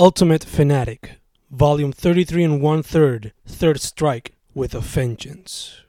[0.00, 1.18] Ultimate Fanatic,
[1.50, 5.82] Volume 33 and one third, Third Strike with a Vengeance.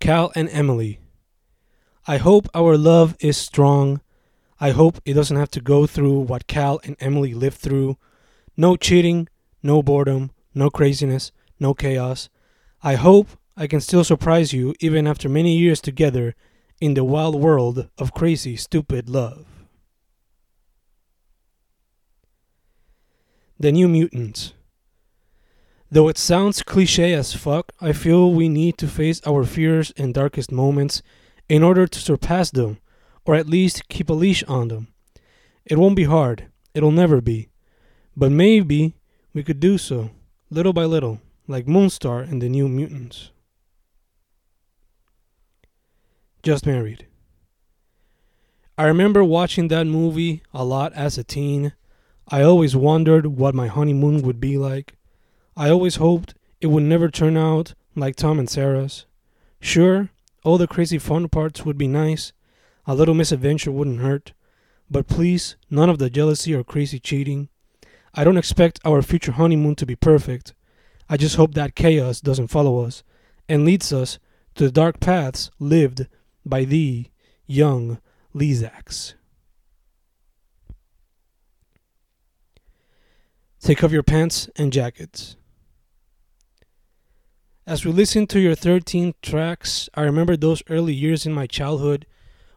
[0.00, 0.98] Cal and Emily.
[2.08, 4.00] I hope our love is strong.
[4.58, 7.98] I hope it doesn't have to go through what Cal and Emily lived through.
[8.56, 9.28] No cheating,
[9.62, 11.30] no boredom, no craziness,
[11.60, 12.30] no chaos.
[12.82, 16.34] I hope I can still surprise you even after many years together
[16.80, 19.51] in the wild world of crazy, stupid love.
[23.62, 24.54] The New Mutants.
[25.88, 30.12] Though it sounds cliche as fuck, I feel we need to face our fears and
[30.12, 31.00] darkest moments
[31.48, 32.78] in order to surpass them,
[33.24, 34.88] or at least keep a leash on them.
[35.64, 37.50] It won't be hard, it'll never be,
[38.16, 38.96] but maybe
[39.32, 40.10] we could do so,
[40.50, 43.30] little by little, like Moonstar and the New Mutants.
[46.42, 47.06] Just Married.
[48.76, 51.74] I remember watching that movie a lot as a teen.
[52.28, 54.94] I always wondered what my honeymoon would be like.
[55.56, 59.06] I always hoped it would never turn out like Tom and Sarah's.
[59.60, 60.10] Sure,
[60.44, 62.32] all the crazy fun parts would be nice,
[62.86, 64.32] a little misadventure wouldn't hurt,
[64.90, 67.48] but please, none of the jealousy or crazy cheating.
[68.14, 70.54] I don't expect our future honeymoon to be perfect.
[71.08, 73.02] I just hope that chaos doesn't follow us
[73.48, 74.18] and leads us
[74.54, 76.06] to the dark paths lived
[76.44, 77.06] by the
[77.46, 77.98] young
[78.34, 79.14] Lezax.
[83.62, 85.36] Take off your pants and jackets.
[87.64, 92.04] As we listen to your 13 tracks, I remember those early years in my childhood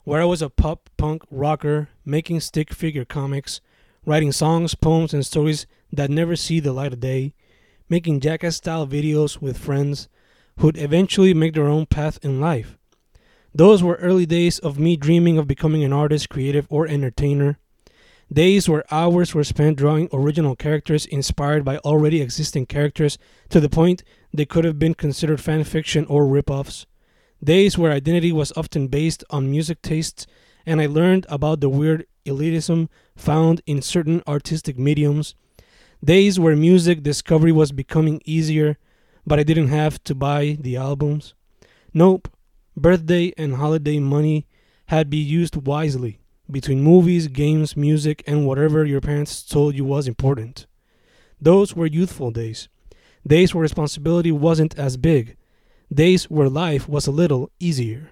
[0.04, 3.62] where I was a pop punk rocker making stick figure comics,
[4.04, 7.36] writing songs, poems, and stories that never see the light of day,
[7.88, 10.10] making jackass style videos with friends
[10.58, 12.80] who'd eventually make their own path in life.
[13.54, 17.60] Those were early days of me dreaming of becoming an artist, creative, or entertainer.
[18.34, 23.70] Days where hours were spent drawing original characters inspired by already existing characters to the
[23.70, 26.88] point they could have been considered fan fiction or rip-offs.
[27.44, 30.26] Days where identity was often based on music tastes
[30.66, 35.36] and I learned about the weird elitism found in certain artistic mediums.
[36.04, 38.78] Days where music discovery was becoming easier,
[39.28, 41.36] but I didn't have to buy the albums.
[41.94, 42.28] Nope,
[42.76, 44.48] birthday and holiday money
[44.88, 46.20] had be used wisely
[46.50, 50.68] between movies, games, music, and whatever your parents told you was important.
[51.42, 52.70] Those were youthful days.
[53.28, 55.38] Days where responsibility wasn't as big.
[55.94, 58.12] Days where life was a little easier.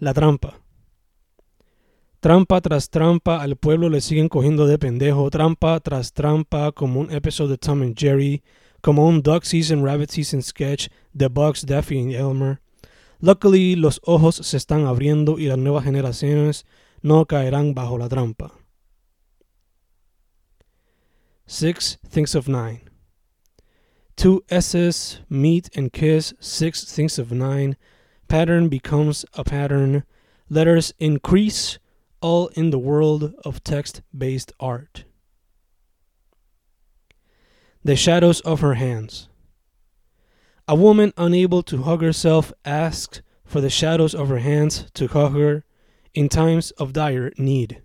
[0.00, 0.54] La trampa.
[2.20, 5.30] Trampa tras trampa, al pueblo le siguen cogiendo de pendejo.
[5.30, 8.42] Trampa tras trampa, como un episodio de Tom and Jerry,
[8.80, 12.60] como un Duck Season, Rabbit Season sketch de Bugs, Daffy and Elmer.
[13.24, 16.66] Luckily, los ojos se están abriendo y las nuevas generaciones
[17.00, 18.52] no caerán bajo la trampa.
[21.46, 22.82] Six thinks of nine.
[24.14, 26.34] Two S's meet and kiss.
[26.38, 27.78] Six thinks of nine.
[28.28, 30.04] Pattern becomes a pattern.
[30.50, 31.78] Letters increase,
[32.20, 35.04] all in the world of text based art.
[37.82, 39.30] The shadows of her hands.
[40.66, 45.36] A woman unable to hug herself asks for the shadows of her hands to hug
[45.36, 45.64] her
[46.14, 47.82] in times of dire need.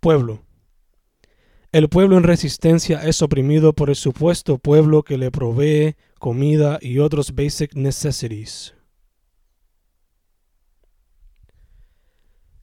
[0.00, 0.40] Pueblo.
[1.72, 6.98] El pueblo en resistencia es oprimido por el supuesto pueblo que le provee comida y
[6.98, 8.72] otros basic necessities.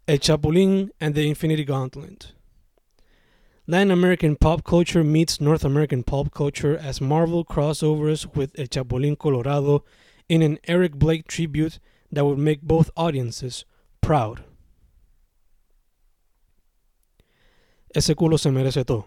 [0.08, 2.34] El Chapulín and the Infinity Gauntlet.
[3.72, 9.18] Latin American pop culture meets North American pop culture as Marvel crossovers with El Chapulín
[9.18, 9.86] Colorado
[10.28, 11.80] in an Eric Blake tribute
[12.12, 13.64] that would make both audiences
[14.02, 14.44] proud.
[17.96, 19.06] Ese culo se merece todo.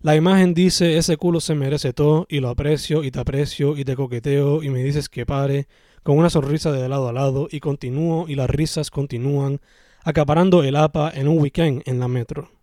[0.00, 3.84] La imagen dice, ese culo se merece todo y lo aprecio y te aprecio y
[3.84, 5.68] te coqueteo y me dices que pare
[6.02, 9.60] con una sonrisa de lado a lado y continúo y las risas continúan
[10.02, 12.55] acaparando el APA en un weekend en la metro.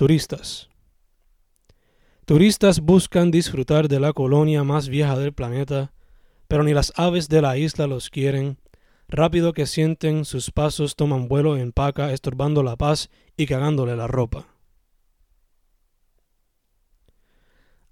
[0.00, 0.70] Turistas.
[2.80, 5.92] Buscan disfrutar de la colonia más vieja del planeta,
[6.48, 8.56] pero ni las aves de la isla los quieren.
[9.08, 14.06] Rápido que sienten, sus pasos toman vuelo en paca, estorbando la paz y cagándole la
[14.06, 14.46] ropa.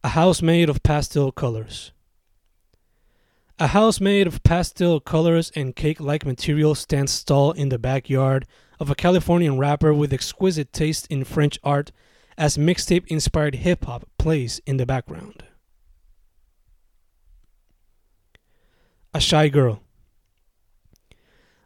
[0.03, 1.93] A house made of pastel colors.
[3.59, 8.47] A house made of pastel colors and cake like material stands tall in the backyard
[8.81, 11.91] of a Californian rapper with exquisite taste in French art
[12.37, 15.43] as mixtape inspired hip hop plays in the background.
[19.13, 19.83] A shy girl.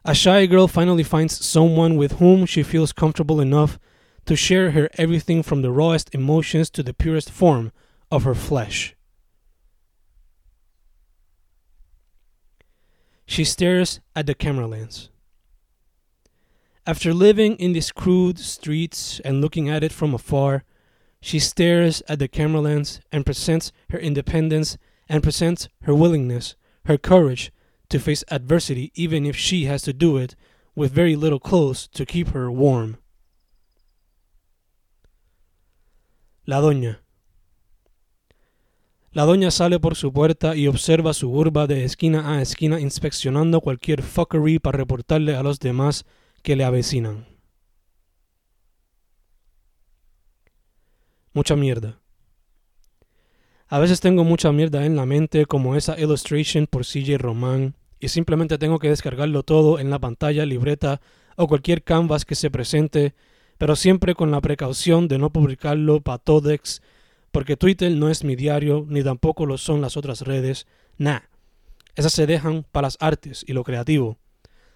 [0.05, 3.79] A shy girl finally finds someone with whom she feels comfortable enough
[4.25, 7.71] to share her everything from the rawest emotions to the purest form
[8.11, 8.95] of her flesh.
[13.25, 15.09] She stares at the camera lens.
[16.85, 20.65] After living in these crude streets and looking at it from afar,
[21.21, 24.77] she stares at the camera lens and presents her independence
[25.07, 27.53] and presents her willingness, her courage
[27.87, 30.35] to face adversity, even if she has to do it
[30.75, 32.97] with very little clothes to keep her warm.
[36.45, 36.97] La Doña.
[39.13, 43.61] La doña sale por su puerta y observa su urba de esquina a esquina inspeccionando
[43.61, 46.03] cualquier fuckery para reportarle a los demás
[46.43, 47.25] que le avecinan.
[51.33, 51.99] Mucha mierda.
[53.67, 58.09] A veces tengo mucha mierda en la mente como esa illustration por CJ Román y
[58.09, 61.01] simplemente tengo que descargarlo todo en la pantalla, libreta
[61.37, 63.15] o cualquier canvas que se presente,
[63.57, 66.83] pero siempre con la precaución de no publicarlo para Todex
[67.33, 70.67] porque Twitter no es mi diario, ni tampoco lo son las otras redes.
[70.99, 71.21] Nah,
[71.95, 74.19] esas se dejan para las artes y lo creativo.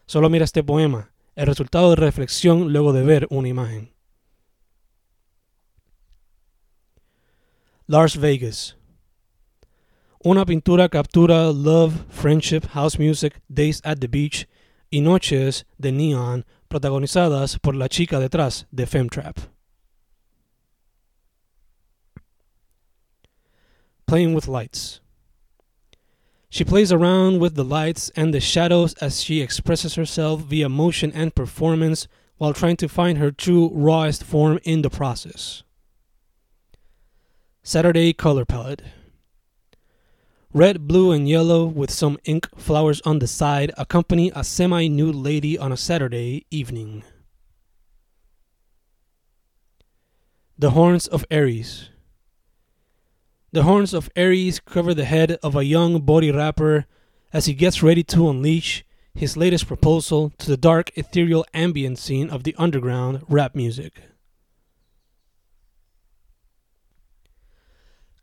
[0.07, 3.93] Solo mira este poema, el resultado de reflexión luego de ver una imagen.
[7.85, 8.75] Lars Vegas.
[10.21, 14.49] Una pintura captura love, friendship, house music, days at the beach
[14.89, 19.37] y noches de neon protagonizadas por la chica detrás de Femtrap.
[24.07, 25.01] playing with lights.
[26.49, 31.11] She plays around with the lights and the shadows as she expresses herself via motion
[31.13, 32.07] and performance
[32.37, 35.63] while trying to find her true, rawest form in the process.
[37.63, 38.81] Saturday Color Palette
[40.53, 45.15] Red, blue, and yellow with some ink flowers on the side accompany a semi nude
[45.15, 47.03] lady on a Saturday evening.
[50.57, 51.89] The Horns of Aries
[53.57, 56.85] the horns of Aries cover the head of a young body rapper
[57.33, 62.29] as he gets ready to unleash his latest proposal to the dark, ethereal ambient scene
[62.29, 64.03] of the underground rap music.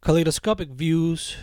[0.03, 1.37] Kaleidoscopic views.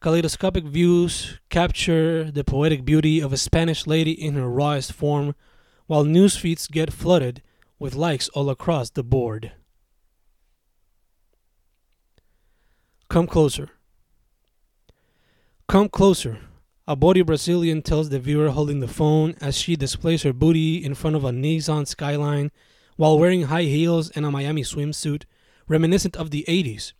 [0.00, 5.34] Kaleidoscopic views capture the poetic beauty of a Spanish lady in her rawest form,
[5.88, 7.42] while news feeds get flooded
[7.80, 9.50] with likes all across the board.
[13.10, 13.70] Come closer.
[15.66, 16.38] Come closer.
[16.86, 20.94] A body Brazilian tells the viewer holding the phone as she displays her booty in
[20.94, 22.52] front of a Nissan skyline
[22.94, 25.24] while wearing high heels and a Miami swimsuit
[25.66, 26.92] reminiscent of the 80s.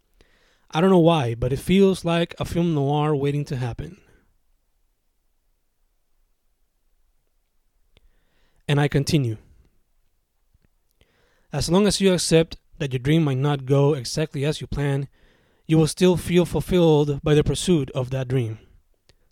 [0.73, 4.01] I don't know why, but it feels like a film noir waiting to happen.
[8.67, 9.37] And I continue.
[11.53, 15.07] As long as you accept that your dream might not go exactly as you plan,
[15.71, 18.59] you will still feel fulfilled by the pursuit of that dream.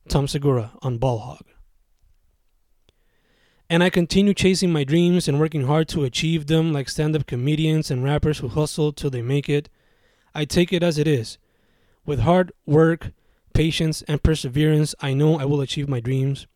[0.09, 1.45] Tom Segura on Ball Hog.
[3.69, 7.27] And I continue chasing my dreams and working hard to achieve them like stand up
[7.27, 9.69] comedians and rappers who hustle till they make it.
[10.33, 11.39] I take it as it is.
[12.07, 13.11] With hard work,
[13.53, 16.47] patience, and perseverance, I know I will achieve my dreams.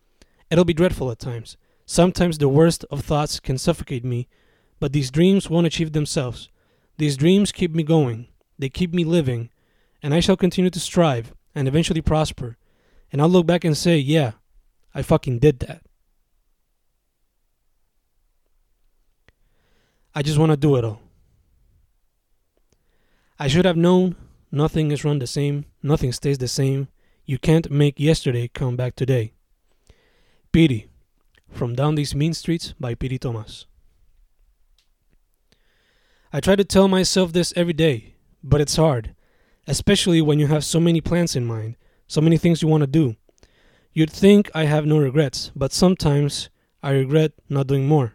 [0.49, 1.57] It'll be dreadful at times.
[1.87, 4.29] Sometimes the worst of thoughts can suffocate me,
[4.79, 6.51] but these dreams won't achieve themselves.
[6.99, 9.51] These dreams keep me going, they keep me living,
[10.03, 12.57] and I shall continue to strive and eventually prosper.
[13.13, 14.33] And I'll look back and say, yeah,
[14.95, 15.83] I fucking did that.
[20.15, 21.01] I just want to do it all.
[23.39, 24.17] I should have known
[24.51, 26.89] nothing is run the same, nothing stays the same.
[27.25, 29.33] You can't make yesterday come back today.
[30.53, 30.89] Piri
[31.51, 33.67] from Down These Mean Streets by Piri Thomas.
[36.33, 39.15] I try to tell myself this every day, but it's hard
[39.67, 41.77] especially when you have so many plans in mind,
[42.07, 43.17] so many things you want to do.
[43.93, 46.49] You'd think I have no regrets, but sometimes
[46.83, 48.15] I regret not doing more.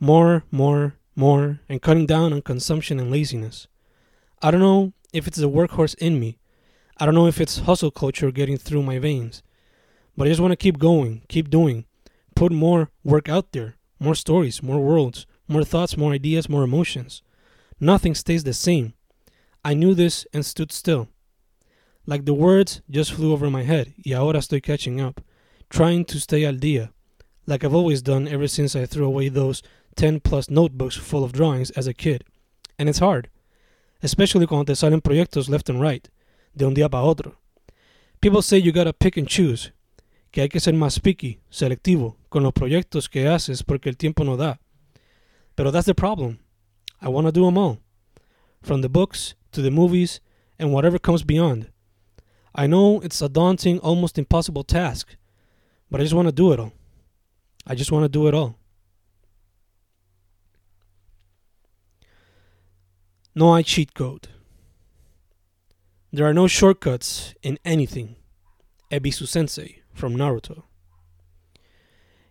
[0.00, 3.66] More, more, more, and cutting down on consumption and laziness.
[4.40, 6.38] I don't know if it's the workhorse in me.
[6.96, 9.42] I don't know if it's hustle culture getting through my veins.
[10.16, 11.84] But I just want to keep going, keep doing,
[12.34, 17.22] put more work out there, more stories, more worlds, more thoughts, more ideas, more emotions.
[17.78, 18.94] Nothing stays the same.
[19.64, 21.08] I knew this and stood still.
[22.06, 25.20] Like the words just flew over my head, y ahora estoy catching up,
[25.68, 26.90] trying to stay al día,
[27.46, 29.62] like I've always done ever since I threw away those
[29.96, 32.24] 10 plus notebooks full of drawings as a kid.
[32.78, 33.28] And it's hard,
[34.02, 36.08] especially cuando te salen proyectos left and right,
[36.56, 37.36] de un día para otro.
[38.20, 39.72] People say you gotta pick and choose,
[40.32, 44.24] que hay que ser más picky, selectivo, con los proyectos que haces porque el tiempo
[44.24, 44.58] no da.
[45.56, 46.38] Pero that's the problem.
[47.00, 47.78] I want to do them all.
[48.62, 50.20] From the books to the movies
[50.58, 51.70] and whatever comes beyond.
[52.54, 55.16] I know it's a daunting, almost impossible task,
[55.90, 56.72] but I just want to do it all.
[57.66, 58.58] I just want to do it all.
[63.34, 64.28] No I cheat code.
[66.12, 68.16] There are no shortcuts in anything.
[68.90, 70.64] Ebisu Sensei from Naruto.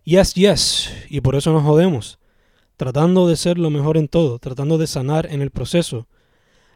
[0.04, 2.18] Yes, yes, y por eso nos jodemos,
[2.76, 6.08] tratando de ser lo mejor en todo, tratando de sanar en el proceso.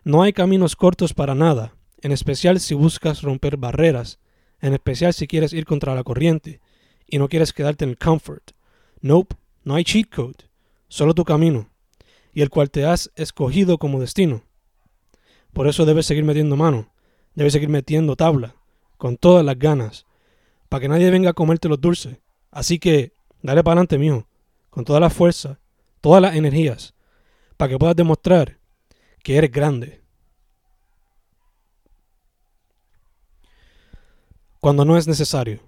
[0.04, 4.18] No hay caminos cortos para nada, en especial si buscas romper barreras,
[4.60, 6.60] en especial si quieres ir contra la corriente
[7.06, 8.50] y no quieres quedarte en el comfort.
[9.00, 10.48] Nope, no hay cheat code,
[10.88, 11.70] solo tu camino,
[12.32, 14.42] y el cual te has escogido como destino.
[15.52, 16.92] Por eso debes seguir metiendo mano,
[17.36, 18.56] debes seguir metiendo tabla,
[18.96, 20.06] con todas las ganas,
[20.68, 22.18] para que nadie venga a comerte los dulces.
[22.50, 24.26] Así que dale para adelante, mijo,
[24.68, 25.60] con toda la fuerza,
[26.00, 26.94] todas las energías,
[27.56, 28.58] para que puedas demostrar
[29.22, 30.00] que eres grande.
[34.60, 35.60] Cuando no es necesario.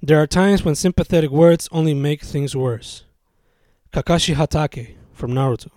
[0.00, 3.04] There are times when sympathetic words only make things worse.
[3.92, 5.70] Kakashi Hatake from Naruto.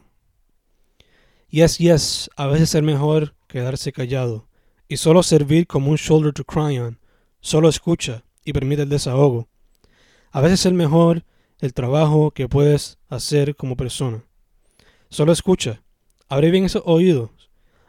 [1.50, 4.48] Yes, yes, a veces es mejor quedarse callado
[4.88, 7.00] y solo servir como un shoulder to cry on.
[7.42, 9.50] Solo escucha y permite el desahogo.
[10.32, 11.26] A veces es mejor
[11.60, 14.24] el trabajo que puedes hacer como persona.
[15.10, 15.82] Solo escucha,
[16.32, 17.30] abre bien esos oídos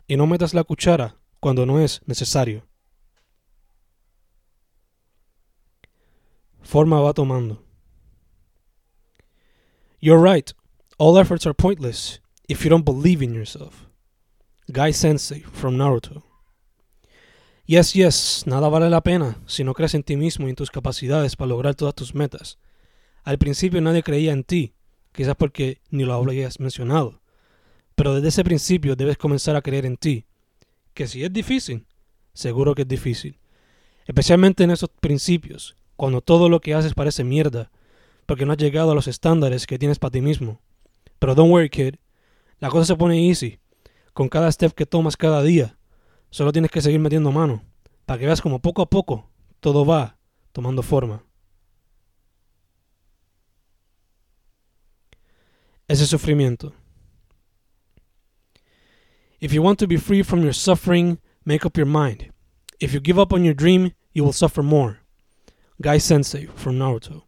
[0.08, 2.66] y no metas la cuchara cuando no es necesario.
[6.60, 7.64] Forma va tomando.
[10.00, 10.52] You're right.
[10.98, 13.86] All efforts are pointless if you don't believe in yourself.
[14.72, 16.24] Guy Sensei from Naruto.
[17.64, 20.72] Yes, yes, nada vale la pena si no crees en ti mismo y en tus
[20.72, 22.58] capacidades para lograr todas tus metas.
[23.22, 24.74] Al principio nadie creía en ti,
[25.12, 27.21] quizás porque ni lo habías mencionado.
[28.02, 30.26] Pero desde ese principio debes comenzar a creer en ti.
[30.92, 31.86] Que si es difícil,
[32.34, 33.38] seguro que es difícil.
[34.06, 37.70] Especialmente en esos principios, cuando todo lo que haces parece mierda,
[38.26, 40.60] porque no has llegado a los estándares que tienes para ti mismo.
[41.20, 41.94] Pero don't worry, kid.
[42.58, 43.60] La cosa se pone easy.
[44.12, 45.78] Con cada step que tomas cada día,
[46.30, 47.62] solo tienes que seguir metiendo mano,
[48.04, 49.30] para que veas como poco a poco
[49.60, 50.18] todo va
[50.50, 51.24] tomando forma.
[55.86, 56.74] Ese sufrimiento.
[59.42, 62.32] If you want to be free from your suffering, make up your mind.
[62.78, 65.00] If you give up on your dream, you will suffer more.
[65.80, 67.26] Guy Sensei from Naruto.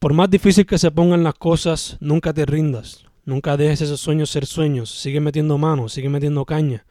[0.00, 3.04] Por más difícil que se pongan las cosas, nunca te rindas.
[3.24, 4.90] Nunca dejes esos sueños ser sueños.
[4.90, 6.86] Sigue metiendo manos, sigue metiendo caña.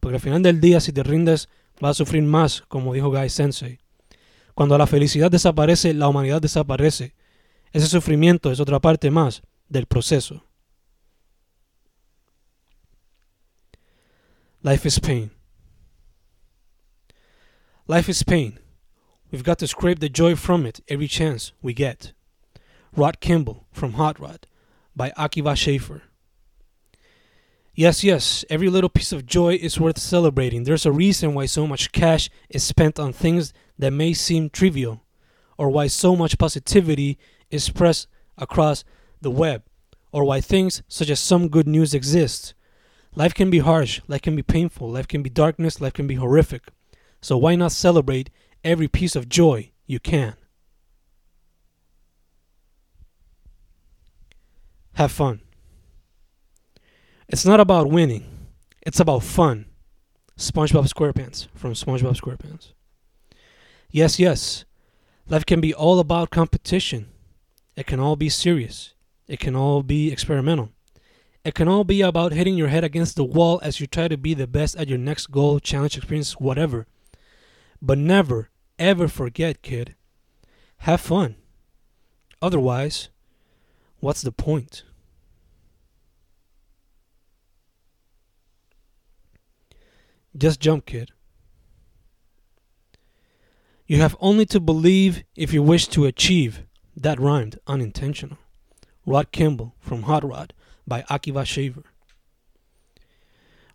[0.00, 1.48] Porque al final del día, si te rindes,
[1.80, 3.78] vas a sufrir más, como dijo Guy Sensei.
[4.56, 7.14] Cuando la felicidad desaparece, la humanidad desaparece.
[7.72, 10.47] Ese sufrimiento es otra parte más del proceso.
[14.68, 15.30] Life is pain.
[17.86, 18.58] Life is pain.
[19.30, 22.12] We've got to scrape the joy from it every chance we get.
[22.94, 24.46] Rod Kimball from Hot Rod
[24.94, 26.02] by Akiva Schaffer.
[27.74, 30.64] Yes, yes, every little piece of joy is worth celebrating.
[30.64, 35.02] There's a reason why so much cash is spent on things that may seem trivial,
[35.56, 37.16] or why so much positivity
[37.50, 38.04] is spread
[38.36, 38.84] across
[39.22, 39.62] the web,
[40.12, 42.52] or why things such as some good news exist.
[43.14, 46.14] Life can be harsh, life can be painful, life can be darkness, life can be
[46.14, 46.68] horrific.
[47.20, 48.30] So why not celebrate
[48.62, 50.34] every piece of joy you can?
[54.94, 55.40] Have fun.
[57.28, 58.24] It's not about winning,
[58.82, 59.66] it's about fun.
[60.36, 62.72] SpongeBob SquarePants from SpongeBob SquarePants.
[63.90, 64.64] Yes, yes,
[65.28, 67.08] life can be all about competition.
[67.76, 68.94] It can all be serious.
[69.26, 70.70] It can all be experimental.
[71.48, 74.18] It can all be about hitting your head against the wall as you try to
[74.18, 76.86] be the best at your next goal, challenge, experience, whatever.
[77.80, 79.94] But never, ever forget, kid.
[80.80, 81.36] Have fun.
[82.42, 83.08] Otherwise,
[84.00, 84.84] what's the point?
[90.36, 91.12] Just jump, kid.
[93.86, 96.64] You have only to believe if you wish to achieve.
[96.94, 98.36] That rhymed unintentional.
[99.06, 100.52] Rod Kimball from Hot Rod
[100.88, 101.84] by Akiva Schaffer.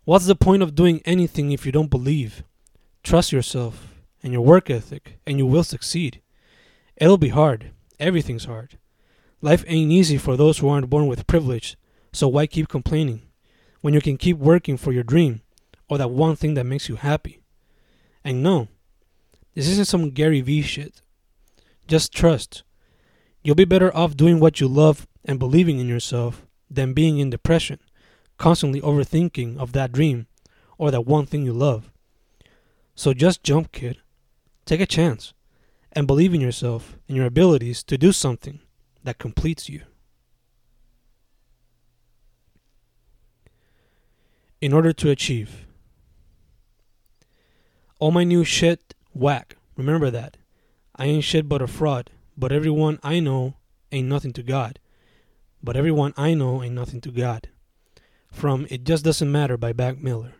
[0.04, 2.42] What's the point of doing anything if you don't believe?
[3.02, 6.20] Trust yourself and your work ethic, and you will succeed.
[6.96, 7.70] It'll be hard.
[7.98, 8.78] Everything's hard.
[9.40, 11.76] Life ain't easy for those who aren't born with privilege,
[12.12, 13.22] so why keep complaining
[13.82, 15.42] when you can keep working for your dream
[15.88, 17.40] or that one thing that makes you happy?
[18.24, 18.68] And no,
[19.54, 21.02] this isn't some Gary Vee shit.
[21.86, 22.62] Just trust.
[23.42, 26.43] You'll be better off doing what you love and believing in yourself
[26.74, 27.78] than being in depression,
[28.38, 30.26] constantly overthinking of that dream
[30.78, 31.90] or that one thing you love.
[32.94, 33.98] So just jump, kid.
[34.64, 35.32] Take a chance
[35.92, 38.60] and believe in yourself and your abilities to do something
[39.02, 39.82] that completes you.
[44.60, 45.66] In order to achieve.
[47.98, 49.56] All my new shit, whack.
[49.76, 50.36] Remember that.
[50.96, 53.56] I ain't shit but a fraud, but everyone I know
[53.92, 54.78] ain't nothing to God.
[55.64, 57.48] But everyone I know ain't nothing to God.
[58.30, 60.34] From It Just Doesn't Matter by Mac Miller.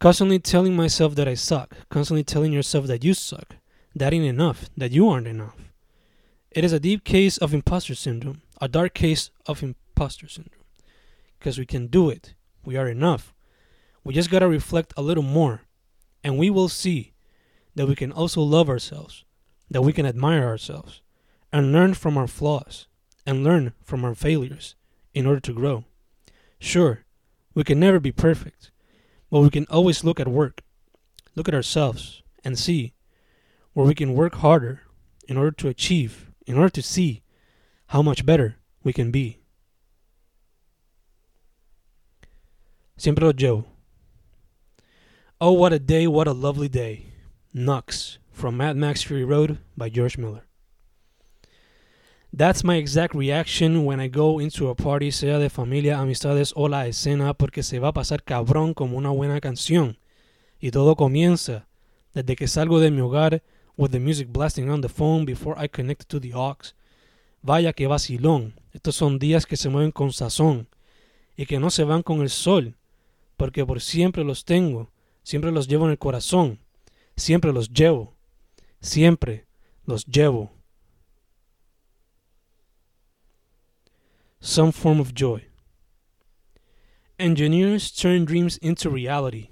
[0.00, 3.56] Constantly telling myself that I suck, constantly telling yourself that you suck,
[3.94, 5.58] that ain't enough, that you aren't enough.
[6.50, 10.64] It is a deep case of imposter syndrome, a dark case of imposter syndrome.
[11.38, 12.32] Because we can do it,
[12.64, 13.34] we are enough.
[14.04, 15.64] We just gotta reflect a little more,
[16.24, 17.12] and we will see
[17.74, 19.26] that we can also love ourselves,
[19.70, 21.02] that we can admire ourselves,
[21.52, 22.86] and learn from our flaws,
[23.24, 24.74] and learn from our failures
[25.14, 25.84] in order to grow.
[26.58, 27.04] Sure,
[27.54, 28.70] we can never be perfect
[29.30, 30.62] but we can always look at work,
[31.34, 32.94] look at ourselves, and see
[33.72, 34.82] where we can work harder
[35.28, 37.22] in order to achieve, in order to see
[37.88, 39.38] how much better we can be.
[42.96, 43.64] Siempre lo llevo.
[45.40, 47.06] Oh, what a day, what a lovely day.
[47.52, 50.44] Nux from Mad Max Fury Road by George Miller.
[52.36, 56.68] That's my exact reaction when I go into a party, sea de familia, amistades o
[56.68, 59.96] la escena, porque se va a pasar cabrón como una buena canción.
[60.60, 61.66] Y todo comienza
[62.12, 63.42] desde que salgo de mi hogar
[63.78, 66.74] with the music blasting on the phone before I connect to the aux.
[67.40, 68.52] Vaya que vacilón.
[68.74, 70.68] Estos son días que se mueven con sazón
[71.38, 72.76] y que no se van con el sol,
[73.38, 74.90] porque por siempre los tengo,
[75.22, 76.58] siempre los llevo en el corazón,
[77.16, 78.14] siempre los llevo,
[78.82, 79.46] siempre
[79.86, 80.55] los llevo.
[84.40, 85.44] Some form of joy.
[87.18, 89.48] Engineers turn dreams into reality.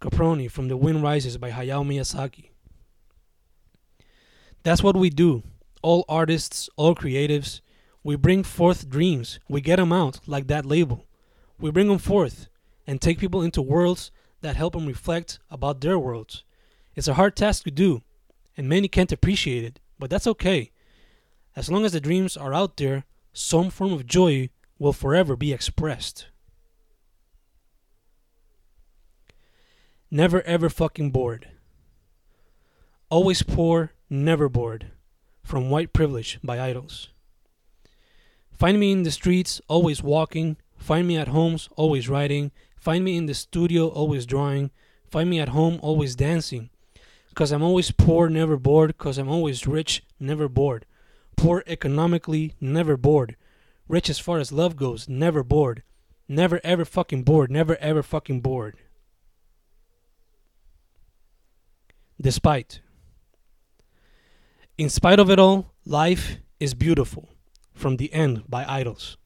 [0.00, 2.50] Caproni from The Wind Rises by Hayao Miyazaki.
[4.62, 5.42] That's what we do.
[5.82, 7.60] All artists, all creatives,
[8.02, 9.38] we bring forth dreams.
[9.48, 11.06] We get them out like that label.
[11.60, 12.48] We bring them forth
[12.86, 16.44] and take people into worlds that help them reflect about their worlds.
[16.94, 18.02] It's a hard task to do,
[18.56, 20.70] and many can't appreciate it, but that's okay.
[21.54, 23.04] As long as the dreams are out there,
[23.38, 26.26] some form of joy will forever be expressed.
[30.10, 31.48] Never ever fucking bored.
[33.10, 34.90] Always poor, never bored.
[35.44, 37.08] From White Privilege by IDLES.
[38.50, 40.56] Find me in the streets, always walking.
[40.76, 42.50] Find me at homes, always writing.
[42.76, 44.72] Find me in the studio, always drawing.
[45.08, 46.70] Find me at home, always dancing.
[47.36, 48.98] Cause I'm always poor, never bored.
[48.98, 50.84] Cause I'm always rich, never bored.
[51.38, 53.36] Poor economically, never bored.
[53.86, 55.84] Rich as far as love goes, never bored.
[56.26, 57.48] Never ever fucking bored.
[57.48, 58.76] Never ever fucking bored.
[62.20, 62.80] Despite.
[64.76, 67.28] In spite of it all, life is beautiful.
[67.72, 69.16] From the End by IDLES.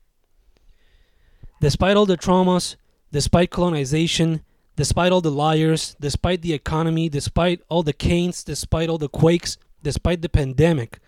[1.62, 2.76] Despite all the traumas,
[3.10, 4.42] despite colonization,
[4.76, 9.56] despite all the liars, despite the economy, despite all the canes, despite all the quakes,
[9.82, 11.00] despite the pandemic,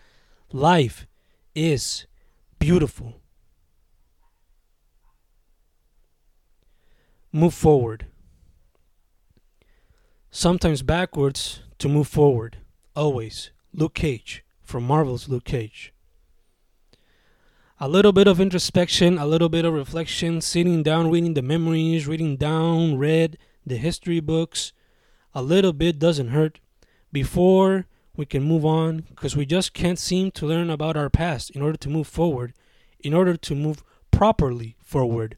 [0.55, 1.09] Life
[1.57, 2.07] is
[2.61, 3.21] beautiful.
[7.33, 8.07] Move forward.
[10.31, 12.59] Sometimes backwards to move forward.
[12.95, 13.51] Always.
[13.73, 15.93] Luke Cage from Marvel's Luke Cage.
[17.81, 22.07] A little bit of introspection, a little bit of reflection, sitting down, reading the memories,
[22.07, 24.73] reading down, read the history books.
[25.35, 26.61] A little bit doesn't hurt.
[27.11, 31.50] Before we can move on because we just can't seem to learn about our past
[31.50, 32.53] in order to move forward,
[33.00, 35.37] in order to move properly forward.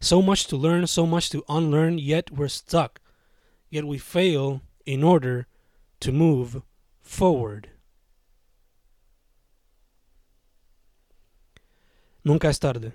[0.00, 3.00] So much to learn, so much to unlearn, yet we're stuck.
[3.70, 5.46] Yet we fail in order
[6.00, 6.62] to move
[7.02, 7.70] forward.
[12.24, 12.92] Nunca es tarde.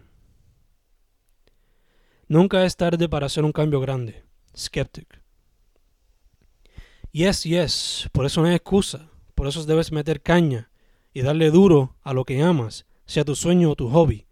[2.28, 4.24] Nunca es tarde para hacer un cambio grande.
[4.56, 5.20] Skeptic.
[7.14, 9.11] Yes, yes, por eso no hay excusa.
[9.42, 10.70] Por eso debes meter caña
[11.16, 14.28] y darle duro a lo que amas, sea tu sueño o tu hobby.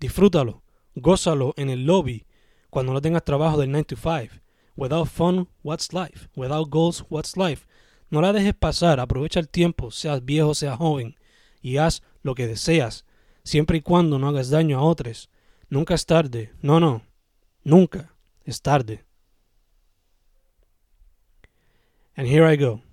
[0.00, 0.64] Disfrútalo,
[0.96, 2.26] gózalo en el lobby
[2.68, 4.42] cuando no tengas trabajo del 9 to 5.
[4.74, 6.28] Without fun, what's life?
[6.34, 7.68] Without goals, what's life?
[8.10, 11.14] No la dejes pasar, aprovecha el tiempo, seas viejo, seas joven,
[11.62, 13.04] y haz lo que deseas,
[13.44, 15.30] siempre y cuando no hagas daño a otros.
[15.68, 17.06] Nunca es tarde, no, no,
[17.62, 18.12] nunca
[18.44, 19.04] es tarde.
[22.16, 22.87] And here I go.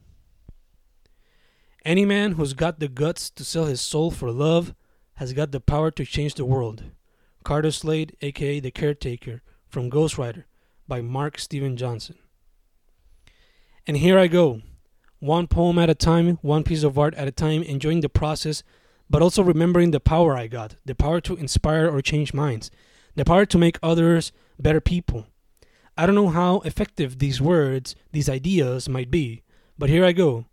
[1.86, 4.74] Any man who's got the guts to sell his soul for love
[5.18, 6.84] has got the power to change the world.
[7.44, 10.48] Carter Slade, aka The Caretaker, from Ghost Rider,
[10.88, 12.16] by Mark Steven Johnson.
[13.86, 14.64] And here I go,
[15.20, 18.64] one poem at a time, one piece of art at a time, enjoying the process,
[19.08, 22.72] but also remembering the power I got the power to inspire or change minds,
[23.14, 25.28] the power to make others better people.
[25.96, 29.44] I don't know how effective these words, these ideas might be,
[29.78, 30.48] but here I go,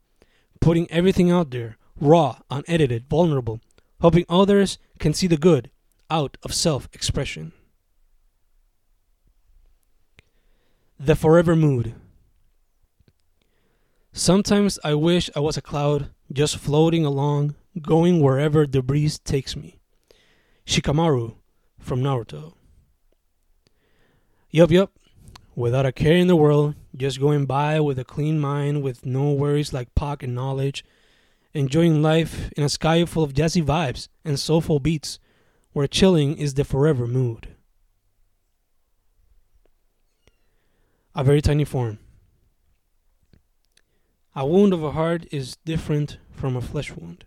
[0.63, 3.61] putting everything out there, raw, unedited, vulnerable,
[4.01, 5.71] hoping others can see the good
[6.09, 7.53] out of self expression.
[10.99, 11.95] The Forever Mood.
[14.13, 19.57] Sometimes I wish I was a cloud just floating along, going wherever the breeze takes
[19.57, 19.81] me.
[20.65, 21.35] Shikamaru
[21.81, 22.55] from Naruto.
[24.51, 24.93] Yup, yup.
[25.57, 29.33] Without a care in the world, just going by with a clean mind, with no
[29.33, 30.85] worries like and knowledge,
[31.53, 35.19] enjoying life in a sky full of jazzy vibes and soulful beats,
[35.73, 37.49] where chilling is the forever mood.
[41.17, 41.99] A very tiny form.
[44.37, 47.25] A wound of a heart is different from a flesh wound.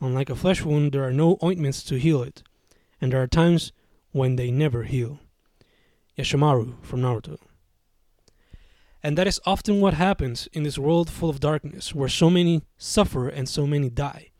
[0.00, 2.44] Unlike a flesh wound, there are no ointments to heal it,
[3.00, 3.72] and there are times
[4.12, 5.18] when they never heal.
[6.16, 7.38] Yashamaru from Naruto.
[9.02, 12.62] And that is often what happens in this world full of darkness, where so many
[12.76, 14.30] suffer and so many die.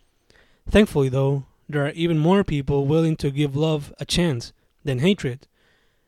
[0.69, 4.53] Thankfully, though, there are even more people willing to give love a chance
[4.85, 5.47] than hatred,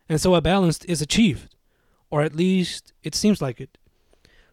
[0.09, 1.55] and so a balance is achieved,
[2.11, 3.79] or at least it seems like it.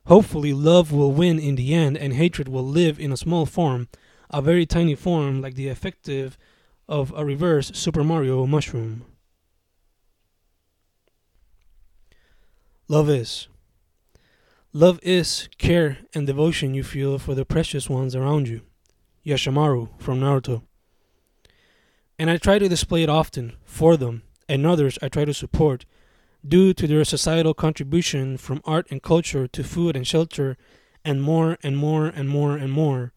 [0.05, 3.89] Hopefully, love will win in the end and hatred will live in a small form,
[4.29, 6.37] a very tiny form like the effective
[6.87, 9.05] of a reverse Super Mario mushroom.
[12.87, 13.47] Love is.
[14.77, 18.61] Love is care and devotion you feel for the precious ones around you.
[19.25, 20.61] Yashamaru from Naruto.
[22.19, 25.87] And I try to display it often for them, and others I try to support
[26.47, 30.57] due to their societal contribution from art and culture to food and shelter,
[31.03, 33.13] and more and more and more and more.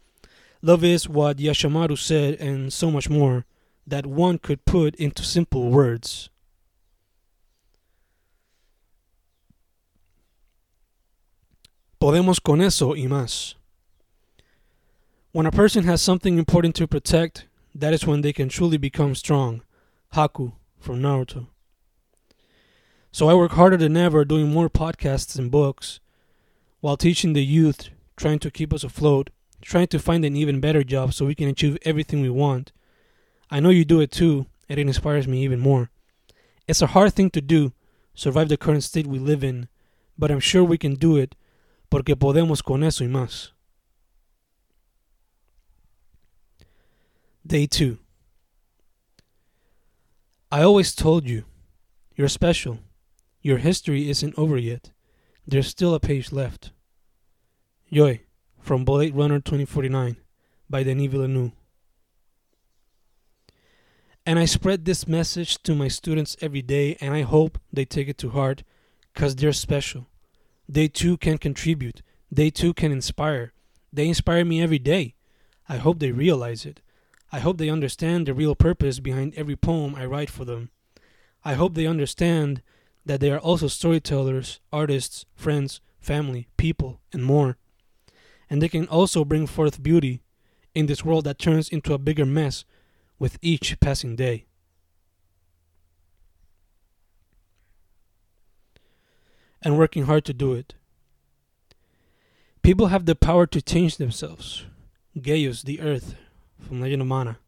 [0.63, 3.45] Love is what Yashamaru said, and so much more,
[3.87, 6.31] that one could put into simple words.
[12.01, 13.57] Podemos con eso y más.
[15.33, 19.15] When a person has something important to protect, that is when they can truly become
[19.15, 19.61] strong.
[20.15, 21.49] Haku from Naruto.
[23.13, 26.01] So I work harder than ever doing more podcasts and books
[26.81, 29.29] while teaching the youth, trying to keep us afloat,
[29.61, 32.73] trying to find an even better job so we can achieve everything we want.
[33.51, 35.91] I know you do it too, and it inspires me even more.
[36.67, 37.75] It's a hard thing to do,
[38.15, 39.69] survive the current state we live in,
[40.17, 41.35] but I'm sure we can do it
[41.91, 43.53] porque podemos con eso y más.
[47.45, 47.99] Day 2
[50.53, 51.45] I always told you,
[52.17, 52.79] you're special.
[53.41, 54.91] Your history isn't over yet.
[55.47, 56.73] There's still a page left.
[57.93, 58.23] Joi,
[58.59, 60.17] from Blade Runner 2049
[60.69, 61.53] by Denis Villeneuve.
[64.27, 68.09] And I spread this message to my students every day, and I hope they take
[68.09, 68.65] it to heart
[69.15, 70.10] because they're special.
[70.73, 73.53] They too can contribute, they too can inspire.
[73.93, 75.17] They inspire me every day.
[75.69, 76.81] I hope they realize it.
[77.33, 80.71] I hope they understand the real purpose behind every poem I write for them.
[81.45, 82.63] I hope they understand
[83.05, 87.57] that they are also storytellers, artists, friends, family, people, and more.
[88.49, 90.23] And they can also bring forth beauty
[90.73, 92.65] in this world that turns into a bigger mess
[93.19, 94.45] with each passing day.
[99.63, 100.75] And working hard to do it.
[102.63, 104.65] People have the power to change themselves.
[105.21, 106.15] Gaius, the earth,
[106.59, 107.39] from Legend of Mana.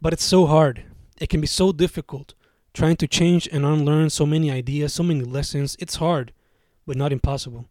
[0.00, 0.84] But it's so hard.
[1.20, 2.34] It can be so difficult
[2.78, 6.32] Trying to change and unlearn so many ideas, so many lessons, it's hard,
[6.86, 7.66] but not impossible.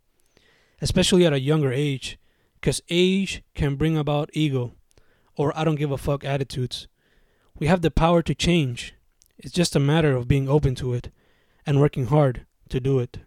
[0.82, 2.20] Especially at a younger age,
[2.56, 4.74] because age can bring about ego
[5.38, 6.90] or I don't give a fuck attitudes.
[7.58, 8.96] We have the power to change.
[9.38, 11.10] It's just a matter of being open to it
[11.66, 13.20] and working hard to do it.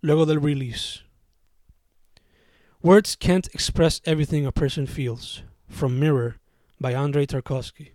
[0.00, 1.02] Luego del release.
[2.82, 5.42] Words can't express everything a person feels.
[5.68, 6.38] From Mirror
[6.78, 7.92] by Andrei Tarkovsky.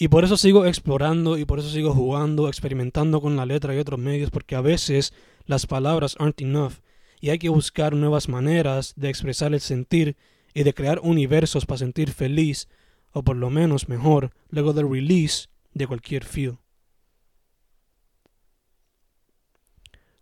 [0.00, 3.78] Y por eso sigo explorando y por eso sigo jugando, experimentando con la letra y
[3.78, 5.12] otros medios, porque a veces
[5.46, 6.74] las palabras aren't enough
[7.20, 10.16] y hay que buscar nuevas maneras de expresar el sentir
[10.54, 12.68] y de crear universos para sentir feliz
[13.12, 16.58] o por lo menos mejor luego del release de cualquier feel.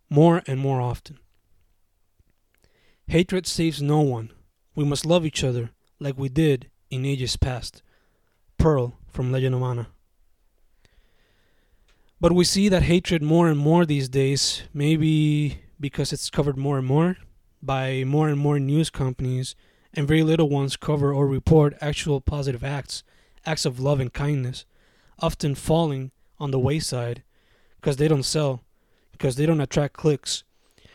[0.09, 1.19] more and more often.
[3.09, 4.31] Hatred saves no one.
[4.75, 7.83] We must love each other like we did in ages past.
[8.59, 9.89] Pearl from Legend of Mana.
[12.21, 16.79] But we see that hatred more and more these days, maybe because it's covered more
[16.79, 17.17] and more
[17.63, 19.55] by more and more news companies,
[19.97, 23.03] and very little ones cover or report actual positive acts,
[23.45, 24.65] acts of love and kindness,
[25.19, 27.23] often falling on the wayside
[27.81, 28.63] because they don't sell,
[29.13, 30.45] because they don't attract clicks.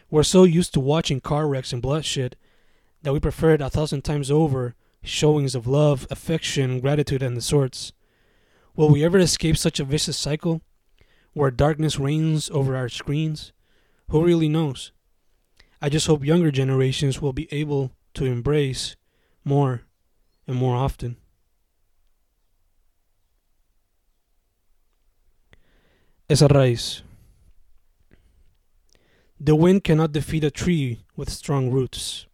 [0.09, 2.35] We're so used to watching car wrecks and bloodshed
[3.01, 7.41] that we prefer it a thousand times over showings of love, affection, gratitude, and the
[7.41, 7.91] sorts.
[8.75, 10.61] Will we ever escape such a vicious cycle?
[11.33, 13.53] where darkness reigns over our screens?
[14.09, 14.91] Who really knows?
[15.81, 18.95] I just hope younger generations will be able to embrace
[19.43, 19.83] more
[20.47, 21.17] and more often.
[26.27, 27.03] Esa raíz.
[29.39, 32.27] The wind cannot defeat a tree with strong roots.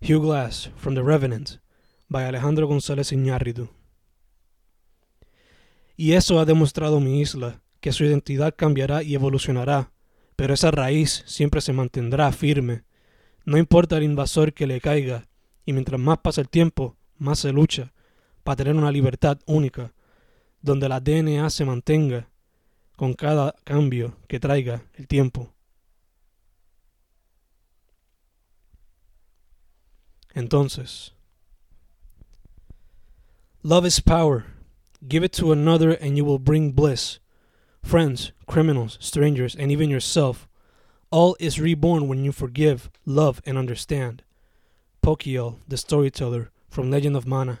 [0.00, 1.58] Hugh Glass from The Revenant
[2.08, 3.68] by Alejandro González Iñárritu.
[5.96, 9.92] Y eso ha demostrado mi isla, que su identidad cambiará y evolucionará,
[10.34, 12.84] pero esa raíz siempre se mantendrá firme.
[13.44, 15.28] No importa el invasor que le caiga,
[15.64, 17.92] y mientras más pasa el tiempo, más se lucha
[18.42, 19.92] para tener una libertad única,
[20.62, 22.28] donde la DNA se mantenga
[22.96, 25.52] con cada cambio que traiga el tiempo.
[30.34, 31.14] Entonces,
[33.62, 34.44] love is power.
[35.08, 37.20] Give it to another and you will bring bliss.
[37.82, 40.48] friends, criminals, strangers, and even yourself.
[41.10, 44.22] All is reborn when you forgive, love, and understand.
[45.02, 47.58] Pokiel, the storyteller from Legend of Mana.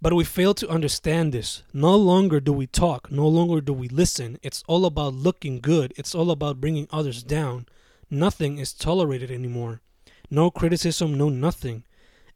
[0.00, 1.64] But we fail to understand this.
[1.72, 4.38] No longer do we talk, no longer do we listen.
[4.44, 7.66] It's all about looking good, it's all about bringing others down.
[8.08, 9.80] Nothing is tolerated anymore.
[10.30, 11.82] No criticism, no nothing.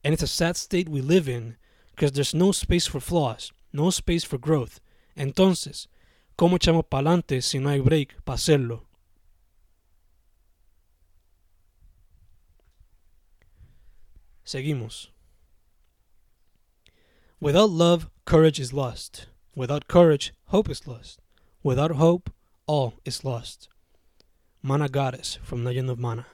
[0.02, 1.56] And it's a sad state we live in
[1.94, 4.80] because there's no space for flaws, no space for growth.
[5.16, 5.86] Entonces,
[6.36, 8.86] ¿cómo echamos para adelante si no hay break para hacerlo?
[14.44, 15.10] Seguimos.
[17.40, 19.26] Without love, courage is lost.
[19.54, 21.20] Without courage, hope is lost.
[21.62, 22.30] Without hope,
[22.66, 23.68] all is lost.
[24.62, 26.26] Mana Goddess from the Legend of Mana.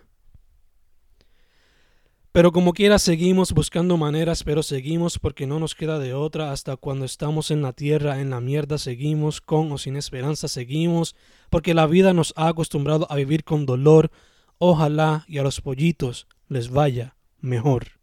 [2.33, 6.53] Pero como quiera seguimos buscando maneras, pero seguimos porque no nos queda de otra.
[6.53, 11.17] Hasta cuando estamos en la tierra, en la mierda, seguimos con o sin esperanza, seguimos
[11.51, 14.11] porque la vida nos ha acostumbrado a vivir con dolor.
[14.59, 17.99] Ojalá y a los pollitos les vaya mejor.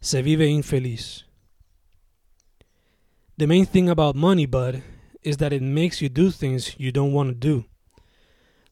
[0.00, 1.26] Se vive infeliz.
[3.38, 4.82] The main thing about money, bud,
[5.22, 7.71] is that it makes you do things you don't want to do.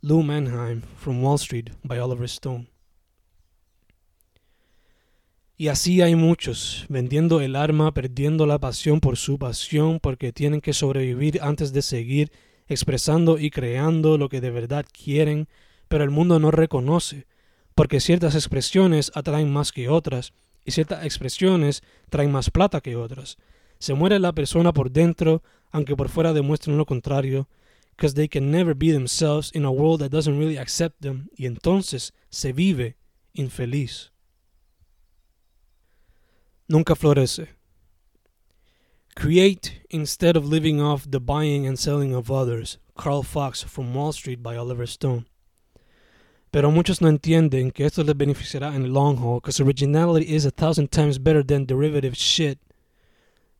[0.03, 2.69] Lou Mannheim from Wall Street by Oliver Stone.
[5.59, 10.63] Y así hay muchos, vendiendo el arma, perdiendo la pasión por su pasión, porque tienen
[10.63, 12.33] que sobrevivir antes de seguir
[12.67, 15.49] expresando y creando lo que de verdad quieren,
[15.89, 17.27] pero el mundo no reconoce,
[17.75, 20.33] porque ciertas expresiones atraen más que otras,
[20.65, 23.37] y ciertas expresiones traen más plata que otras.
[23.79, 27.49] Se muere la persona por dentro, aunque por fuera demuestren lo contrario,
[28.01, 31.45] because they can never be themselves in a world that doesn't really accept them, y
[31.45, 32.95] entonces se vive
[33.37, 34.09] infeliz.
[36.67, 37.49] Nunca florece.
[39.15, 42.79] Create instead of living off the buying and selling of others.
[42.97, 45.27] Carl Fox from Wall Street by Oliver Stone.
[46.51, 50.47] Pero muchos no entienden que esto les beneficiará en el long haul, because originality is
[50.47, 52.59] a thousand times better than derivative shit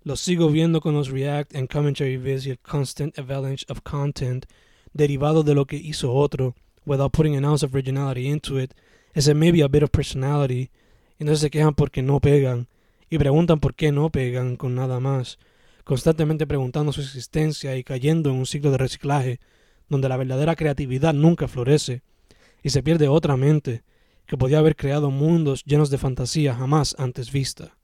[0.03, 4.47] Lo sigo viendo con los React and commentary vids y el constant avalanche of content
[4.95, 6.55] derivado de lo que hizo otro,
[6.87, 8.73] without putting an ounce of originality into it,
[9.15, 10.71] it maybe a bit of personality.
[11.19, 12.67] Entonces se quejan porque no pegan
[13.11, 15.39] y preguntan por qué no pegan con nada más,
[15.85, 19.39] constantemente preguntando su existencia y cayendo en un ciclo de reciclaje
[19.91, 22.01] donde la verdadera creatividad nunca florece
[22.63, 23.83] y se pierde otra mente
[24.25, 27.77] que podía haber creado mundos llenos de fantasía jamás antes vista.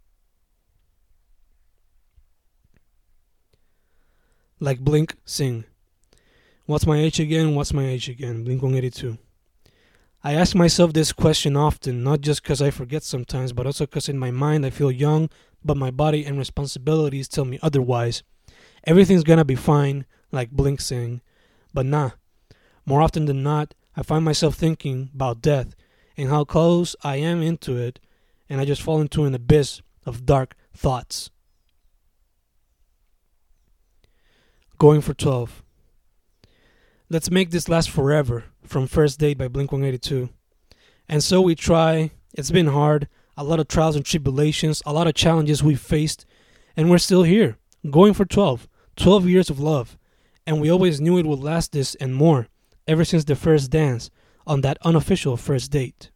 [4.58, 5.64] Like Blink sing.
[6.64, 7.54] What's my age again?
[7.54, 8.42] What's my age again?
[8.42, 9.18] Blink 182.
[10.24, 14.08] I ask myself this question often, not just because I forget sometimes, but also because
[14.08, 15.28] in my mind I feel young,
[15.64, 18.22] but my body and responsibilities tell me otherwise.
[18.84, 21.20] Everything's gonna be fine, like Blink sing,
[21.74, 22.10] but nah.
[22.86, 25.74] More often than not, I find myself thinking about death
[26.16, 28.00] and how close I am into it,
[28.48, 31.30] and I just fall into an abyss of dark thoughts.
[34.78, 35.62] Going for 12.
[37.08, 40.28] Let's make this last forever from First Date by Blink 182.
[41.08, 42.10] And so we try.
[42.34, 43.08] It's been hard,
[43.38, 46.26] a lot of trials and tribulations, a lot of challenges we've faced,
[46.76, 47.56] and we're still here,
[47.90, 48.68] going for 12.
[48.96, 49.96] 12 years of love.
[50.46, 52.48] And we always knew it would last this and more,
[52.86, 54.10] ever since the first dance
[54.46, 56.10] on that unofficial first date.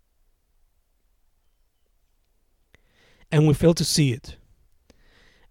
[3.32, 4.36] And we failed to see it.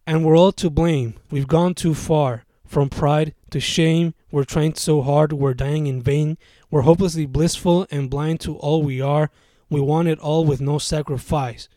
[0.05, 1.15] And we're all to blame.
[1.31, 2.43] We've gone too far.
[2.69, 6.37] From pride to shame, we're trying so hard, we're dying in vain.
[6.69, 9.31] We're hopelessly blissful and blind to all we are.
[9.71, 11.67] We want it all with no sacrifice.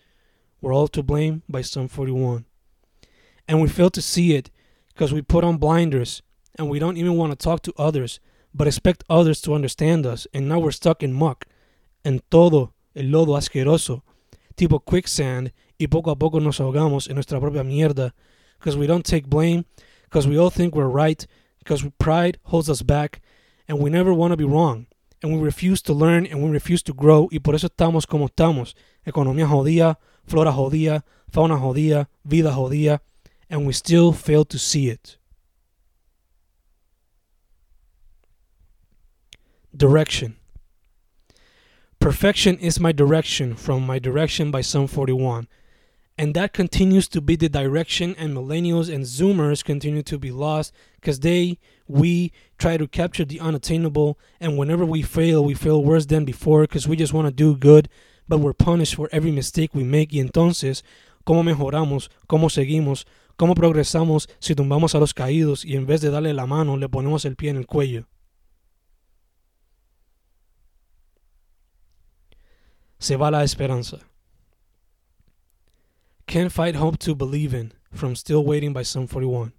[0.60, 2.44] We're all to blame by Sum 41.
[3.48, 4.50] And we fail to see it
[4.88, 6.20] because we put on blinders
[6.58, 8.20] and we don't even want to talk to others,
[8.52, 10.26] but expect others to understand us.
[10.34, 11.46] And now we're stuck in muck.
[12.04, 14.02] En todo el lodo asqueroso,
[14.56, 18.12] tipo quicksand, y poco a poco nos ahogamos en nuestra propia mierda
[18.58, 19.64] because we don't take blame,
[20.12, 21.26] because we all think we're right,
[21.58, 23.22] because pride holds us back,
[23.66, 24.86] and we never want to be wrong.
[25.22, 28.28] And we refuse to learn and we refuse to grow, y por eso estamos como
[28.28, 28.74] estamos.
[29.06, 29.96] Economía jodida,
[30.26, 33.00] flora jodida, fauna jodida, vida jodida,
[33.48, 35.16] and we still fail to see it.
[39.74, 40.36] Direction.
[42.00, 45.48] Perfection is my direction from My Direction by Sum 41.
[46.22, 50.72] And that continues to be the direction, and millennials and zoomers continue to be lost
[51.00, 51.58] because they,
[51.88, 54.20] we, try to capture the unattainable.
[54.38, 57.56] And whenever we fail, we fail worse than before because we just want to do
[57.56, 57.88] good,
[58.28, 60.12] but we're punished for every mistake we make.
[60.12, 60.84] Y entonces,
[61.26, 62.08] ¿cómo mejoramos?
[62.28, 63.04] ¿Cómo seguimos?
[63.36, 66.88] ¿Cómo progresamos si tumbamos a los caídos y en vez de darle la mano le
[66.88, 68.06] ponemos el pie en el cuello?
[73.00, 74.11] Se va la esperanza.
[76.26, 79.52] Can't fight hope to believe in from Still Waiting by Sum 41.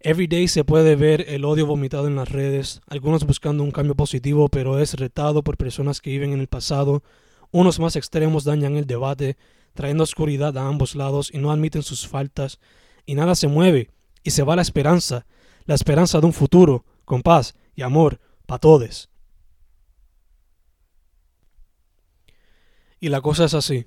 [0.00, 3.94] Every day se puede ver el odio vomitado en las redes, algunos buscando un cambio
[3.94, 7.02] positivo, pero es retado por personas que viven en el pasado.
[7.50, 9.36] Unos más extremos dañan el debate,
[9.74, 12.58] trayendo oscuridad a ambos lados y no admiten sus faltas,
[13.06, 13.90] y nada se mueve,
[14.22, 15.26] y se va la esperanza,
[15.64, 19.08] la esperanza de un futuro, con paz y amor para todos.
[23.00, 23.86] Y la cosa es así.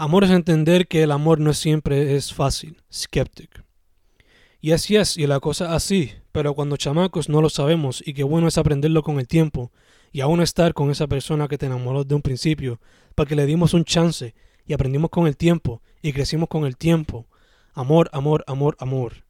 [0.00, 3.64] Amor es entender que el amor no siempre es fácil, skeptic.
[4.60, 8.46] Yes, yes, y la cosa así, pero cuando chamacos no lo sabemos y qué bueno
[8.46, 9.72] es aprenderlo con el tiempo
[10.12, 12.80] y aún estar con esa persona que te enamoró de un principio,
[13.16, 17.26] porque le dimos un chance y aprendimos con el tiempo y crecimos con el tiempo.
[17.74, 19.24] Amor, amor, amor, amor.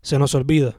[0.00, 0.76] Se nos olvida.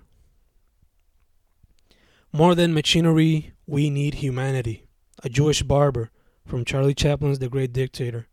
[2.32, 4.83] More than machinery, we need humanity.
[5.24, 6.12] A Jewish barber
[6.46, 8.28] from Charlie Chaplin's The Great Dictator.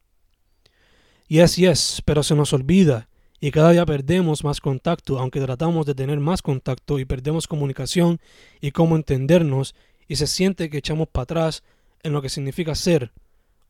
[1.28, 3.08] Yes, yes, pero se nos olvida
[3.40, 8.20] y cada día perdemos más contacto, aunque tratamos de tener más contacto y perdemos comunicación
[8.60, 9.74] y cómo entendernos
[10.08, 11.62] y se siente que echamos para atrás
[12.02, 13.12] en lo que significa ser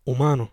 [0.05, 0.51] humano.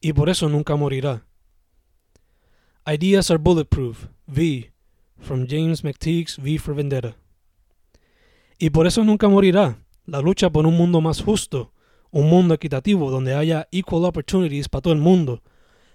[0.00, 1.24] Y por eso nunca morirá.
[2.86, 4.08] Ideas are bulletproof.
[4.26, 4.72] V.
[5.20, 7.14] From James McTeague's V for Vendetta.
[8.62, 9.76] Y por eso nunca morirá.
[10.06, 11.72] La lucha por un mundo más justo,
[12.12, 15.42] un mundo equitativo donde haya equal opportunities para todo el mundo.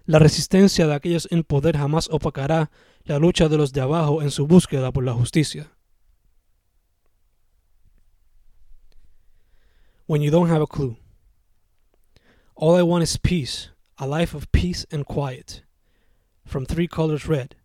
[0.04, 2.70] La resistencia de aquellos en poder jamás opacará
[3.06, 5.72] la lucha de los de abajo en su búsqueda por la justicia.
[10.06, 10.98] When you don't have a clue.
[12.54, 15.64] All I want is peace, a life of peace and quiet.
[16.44, 17.56] From Three Colors Red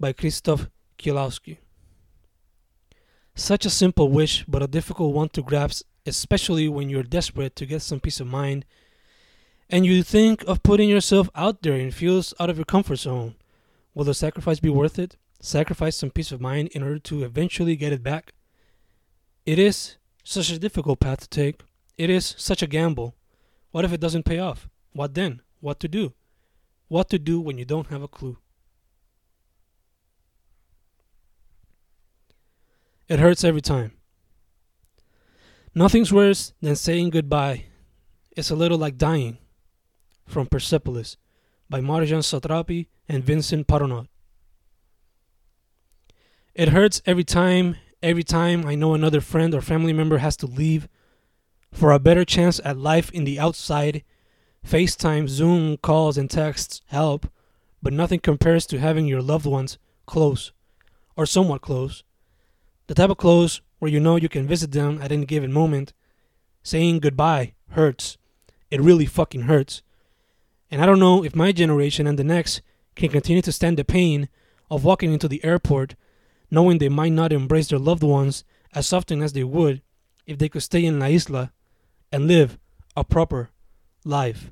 [0.00, 1.58] by Krzysztof Kiełowski.
[3.38, 7.66] Such a simple wish, but a difficult one to grasp, especially when you're desperate to
[7.66, 8.64] get some peace of mind
[9.68, 13.34] and you think of putting yourself out there and feels out of your comfort zone.
[13.94, 15.16] Will the sacrifice be worth it?
[15.40, 18.32] Sacrifice some peace of mind in order to eventually get it back?
[19.44, 21.60] It is such a difficult path to take.
[21.98, 23.14] It is such a gamble.
[23.70, 24.68] What if it doesn't pay off?
[24.92, 25.42] What then?
[25.60, 26.14] What to do?
[26.88, 28.38] What to do when you don't have a clue?
[33.08, 33.92] It hurts every time.
[35.74, 37.66] Nothing's worse than saying goodbye.
[38.36, 39.38] It's a little like dying.
[40.26, 41.16] From Persepolis
[41.70, 44.08] by Marjane Satrapi and Vincent Paronnaud.
[46.52, 50.46] It hurts every time, every time I know another friend or family member has to
[50.46, 50.88] leave
[51.72, 54.02] for a better chance at life in the outside.
[54.66, 57.28] FaceTime, Zoom calls, and texts help,
[57.80, 60.50] but nothing compares to having your loved ones close
[61.14, 62.02] or somewhat close
[62.86, 65.92] the type of clothes where you know you can visit them at any given moment.
[66.62, 68.18] Saying goodbye hurts.
[68.70, 69.82] it really fucking hurts.
[70.70, 72.60] And I don't know if my generation and the next
[72.96, 74.28] can continue to stand the pain
[74.70, 75.94] of walking into the airport
[76.50, 79.82] knowing they might not embrace their loved ones as often as they would
[80.26, 81.52] if they could stay in La Isla
[82.12, 82.58] and live
[82.96, 83.50] a proper
[84.04, 84.50] life.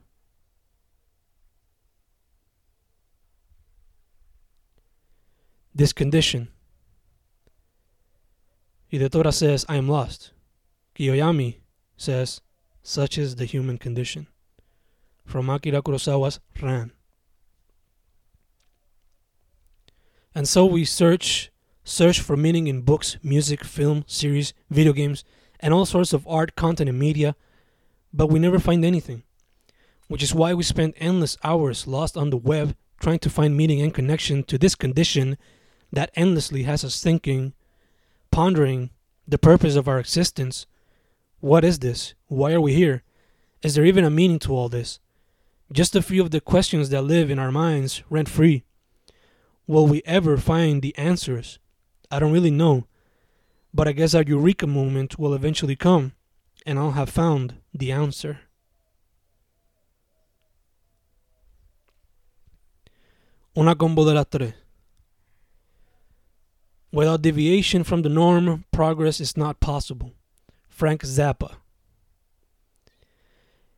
[5.75, 6.49] This condition.
[8.95, 10.31] Hidetora says, I am lost.
[10.95, 11.57] Kyoami
[11.97, 12.41] says,
[12.85, 14.29] such is the human condition.
[15.25, 16.93] From Akira Kurosawa's Ran.
[20.33, 21.51] And so we search
[21.83, 25.25] search for meaning in books, music, film, series, video games,
[25.59, 27.35] and all sorts of art, content, and media,
[28.13, 29.25] but we never find anything.
[30.07, 33.83] Which is why we spend endless hours lost on the web trying to find meaning
[33.83, 35.37] and connection to this condition
[35.93, 37.55] that endlessly has us thinking,
[38.35, 38.91] pondering
[39.29, 40.67] the purpose of our existence.
[41.39, 42.15] What is this?
[42.27, 43.05] Why are we here?
[43.63, 44.99] Is there even a meaning to all this?
[45.73, 48.65] Just a few of the questions that live in our minds rent free.
[49.69, 51.61] Will we ever find the answers?
[52.11, 52.89] I don't really know.
[53.73, 56.13] But I guess our eureka moment will eventually come,
[56.67, 58.41] and I'll have found the answer.
[63.57, 64.55] Una combo de las tres.
[66.95, 70.13] Without deviation from the norm, progress is not possible.
[70.69, 71.59] Frank Zappa.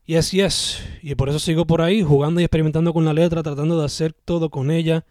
[0.04, 0.82] Yes, yes.
[1.02, 4.12] Y por eso sigo por ahí, jugando y experimentando con la letra, tratando de hacer
[4.12, 5.06] todo con ella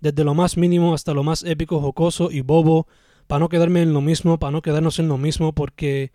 [0.00, 2.86] desde lo más mínimo hasta lo más épico, jocoso y bobo,
[3.26, 6.12] para no quedarme en lo mismo, para no quedarnos en lo mismo, porque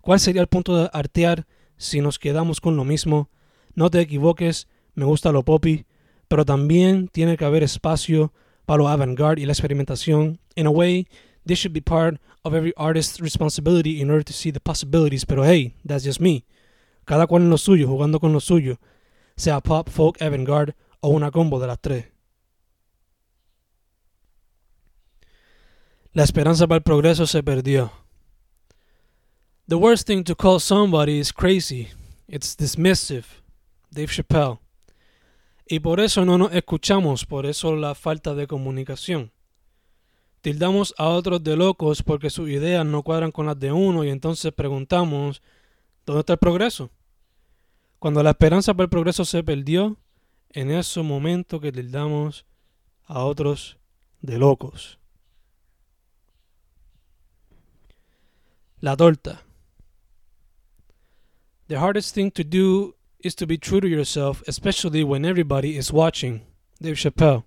[0.00, 3.30] ¿cuál sería el punto de artear si nos quedamos con lo mismo?
[3.76, 5.86] No te equivoques, me gusta lo poppy,
[6.26, 8.32] pero también tiene que haber espacio
[8.70, 10.38] para lo avant-garde y la experimentación.
[10.54, 11.08] In a way,
[11.44, 15.42] this should be part of every artist's responsibility in order to see the possibilities, pero
[15.42, 16.44] hey, that's just me.
[17.04, 18.78] Cada cual en lo suyo, jugando con lo suyo,
[19.36, 22.04] sea pop, folk, avant-garde o una combo de las tres.
[26.14, 27.90] La esperanza para el progreso se perdió.
[29.66, 31.88] The worst thing to call somebody is crazy.
[32.28, 33.42] It's dismissive.
[33.92, 34.60] Dave Chappelle.
[35.72, 39.30] Y por eso no nos escuchamos, por eso la falta de comunicación.
[40.40, 44.08] Tildamos a otros de locos porque sus ideas no cuadran con las de uno y
[44.08, 45.42] entonces preguntamos,
[46.04, 46.90] ¿dónde está el progreso?
[48.00, 49.96] Cuando la esperanza para el progreso se perdió,
[50.48, 52.46] en ese momento que tildamos
[53.04, 53.78] a otros
[54.22, 54.98] de locos.
[58.80, 59.44] La torta.
[61.68, 65.92] The hardest thing to do is to be true to yourself, especially when everybody is
[65.92, 66.42] watching.
[66.78, 67.44] Dave Chappelle.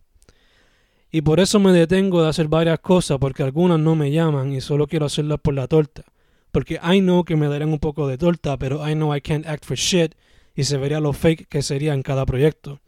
[1.12, 4.62] Y por eso me detengo de hacer varias cosas, porque algunas no me llaman y
[4.62, 6.04] solo quiero hacerlas por la torta.
[6.52, 9.48] Porque I know que me darán un poco de torta, pero I know I can't
[9.48, 10.16] act for shit
[10.56, 12.80] y se vería lo fake que sería en cada proyecto.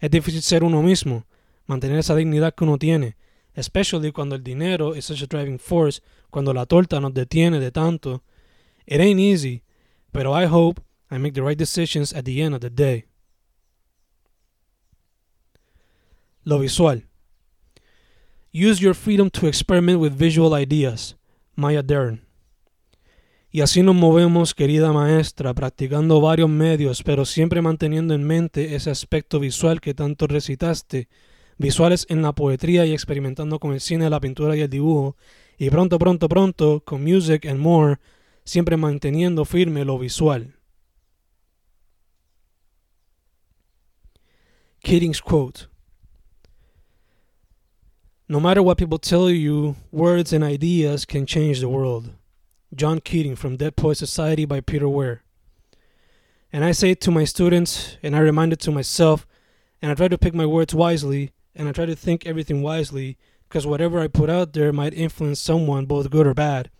[0.00, 1.26] Es difícil ser uno mismo,
[1.66, 3.16] mantener esa dignidad que uno tiene,
[3.54, 7.70] especially cuando el dinero is such a driving force, cuando la torta nos detiene de
[7.70, 8.22] tanto.
[8.86, 9.62] It ain't easy,
[10.12, 10.80] but I hope
[11.10, 13.06] I make the right decisions at the end of the day.
[16.44, 17.02] Lo visual.
[18.52, 21.16] Use your freedom to experiment with visual ideas.
[21.56, 22.22] Maya Dern.
[23.52, 28.90] Y así nos movemos, querida maestra, practicando varios medios, pero siempre manteniendo en mente ese
[28.90, 31.08] aspecto visual que tanto recitaste
[31.58, 35.16] visuales en la poetría y experimentando con el cine, la pintura y el dibujo,
[35.58, 37.98] y pronto, pronto, pronto, con Music and More,
[38.44, 40.54] siempre manteniendo firme lo visual.
[44.82, 45.66] Keating's quote
[48.28, 52.10] No matter what people tell you, words and ideas can change the world.
[52.74, 55.22] John Keating from Dead Poet Society by Peter Weir.
[56.52, 59.26] And I say it to my students, and I remind it to myself,
[59.82, 63.18] and I try to pick my words wisely, and I try to think everything wisely
[63.48, 66.70] because whatever I put out there might influence someone, both good or bad.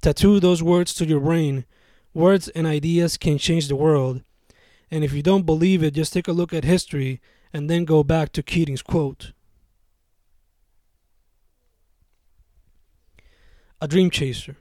[0.00, 1.66] Tattoo those words to your brain.
[2.14, 4.22] Words and ideas can change the world.
[4.90, 7.20] And if you don't believe it, just take a look at history
[7.52, 9.32] and then go back to Keating's quote.
[13.80, 14.56] A dream chaser.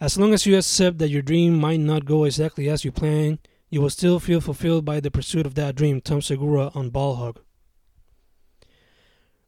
[0.00, 3.38] As long as you accept that your dream might not go exactly as you planned,
[3.70, 6.00] you will still feel fulfilled by the pursuit of that dream.
[6.00, 7.40] Tom Segura on Ball Hog.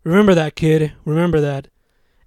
[0.05, 0.93] Remember that, kid.
[1.05, 1.69] Remember that.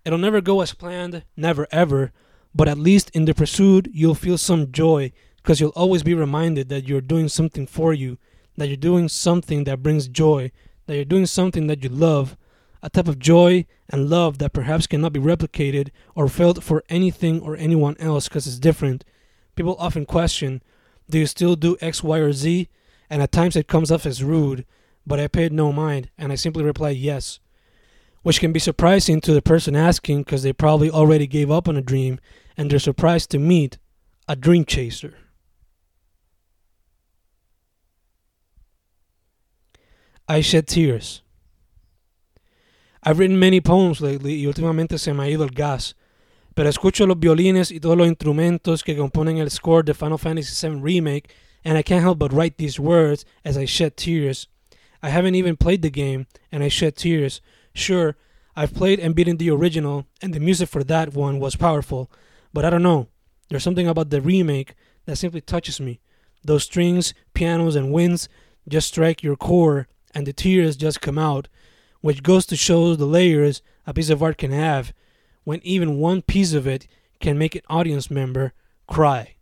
[0.05, 2.11] It'll never go as planned, never ever,
[2.53, 5.11] but at least in the pursuit, you'll feel some joy
[5.41, 8.17] because you'll always be reminded that you're doing something for you,
[8.57, 10.51] that you're doing something that brings joy,
[10.85, 12.37] that you're doing something that you love,
[12.83, 17.39] a type of joy and love that perhaps cannot be replicated or felt for anything
[17.41, 19.03] or anyone else because it's different
[19.55, 20.61] people often question,
[21.09, 22.67] Do you still do X, Y, or Z?
[23.09, 24.65] And at times it comes off as rude,
[25.05, 27.39] but I paid no mind and I simply replied yes.
[28.23, 31.75] Which can be surprising to the person asking because they probably already gave up on
[31.75, 32.19] a dream
[32.55, 33.77] and they're surprised to meet
[34.27, 35.15] a dream chaser.
[40.31, 41.23] I shed tears.
[43.03, 45.93] I've written many poems lately y últimamente se me ha ido el gas,
[46.55, 50.69] pero escucho los violines y todos los instrumentos que componen el score de Final Fantasy
[50.69, 51.33] VII Remake
[51.65, 54.47] and I can't help but write these words as I shed tears.
[55.03, 57.41] I haven't even played the game and I shed tears.
[57.73, 58.15] Sure,
[58.55, 62.09] I've played and beaten the original and the music for that one was powerful,
[62.53, 63.09] but I don't know.
[63.49, 64.75] There's something about the remake
[65.07, 65.99] that simply touches me.
[66.41, 68.29] Those strings, pianos, and winds
[68.65, 71.47] just strike your core and the tears just come out
[72.01, 74.93] which goes to show the layers a piece of art can have
[75.43, 76.87] when even one piece of it
[77.19, 78.53] can make an audience member
[78.87, 79.35] cry.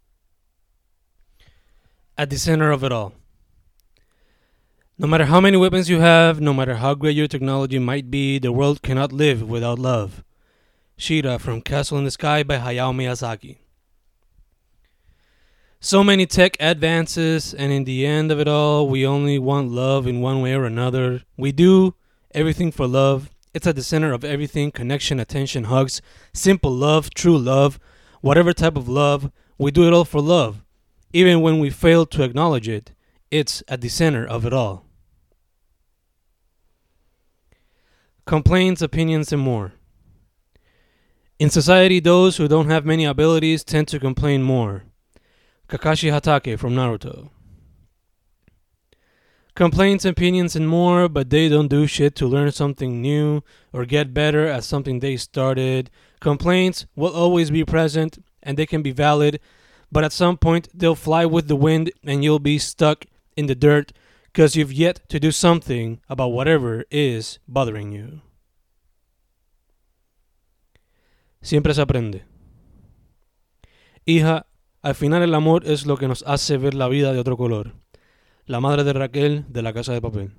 [2.17, 3.13] At the center of it all.
[4.97, 8.37] No matter how many weapons you have, no matter how great your technology might be,
[8.37, 10.23] the world cannot live without love.
[10.97, 13.59] Shira from Castle in the Sky by Hayao Miyazaki.
[15.81, 20.07] So many tech advances, and in the end of it all, we only want love
[20.07, 21.21] in one way or another.
[21.37, 21.95] We do,
[22.35, 23.29] everything for love.
[23.53, 26.01] It's at the center of everything connection, attention, hugs,
[26.33, 27.79] simple love, true love,
[28.19, 29.31] whatever type of love.
[29.57, 30.65] We do it all for love.
[31.13, 32.91] Even when we fail to acknowledge it,
[33.31, 34.85] it's at the center of it all.
[38.25, 39.71] Complaints, opinions, and more.
[41.39, 44.83] In society, those who don't have many abilities tend to complain more.
[45.69, 47.29] Kakashi Hatake from Naruto.
[49.53, 54.13] Complaints, opinions, and more, but they don't do shit to learn something new or get
[54.13, 55.91] better at something they started.
[56.19, 59.39] Complaints will always be present and they can be valid,
[59.91, 63.05] but at some point they'll fly with the wind and you'll be stuck
[63.37, 63.91] in the dirt
[64.27, 68.21] because you've yet to do something about whatever is bothering you.
[71.41, 72.21] Siempre se aprende.
[74.07, 74.43] Hija,
[74.81, 77.75] al final el amor es lo que nos hace ver la vida de otro color.
[78.45, 80.31] la madre de Raquel de la casa de papel.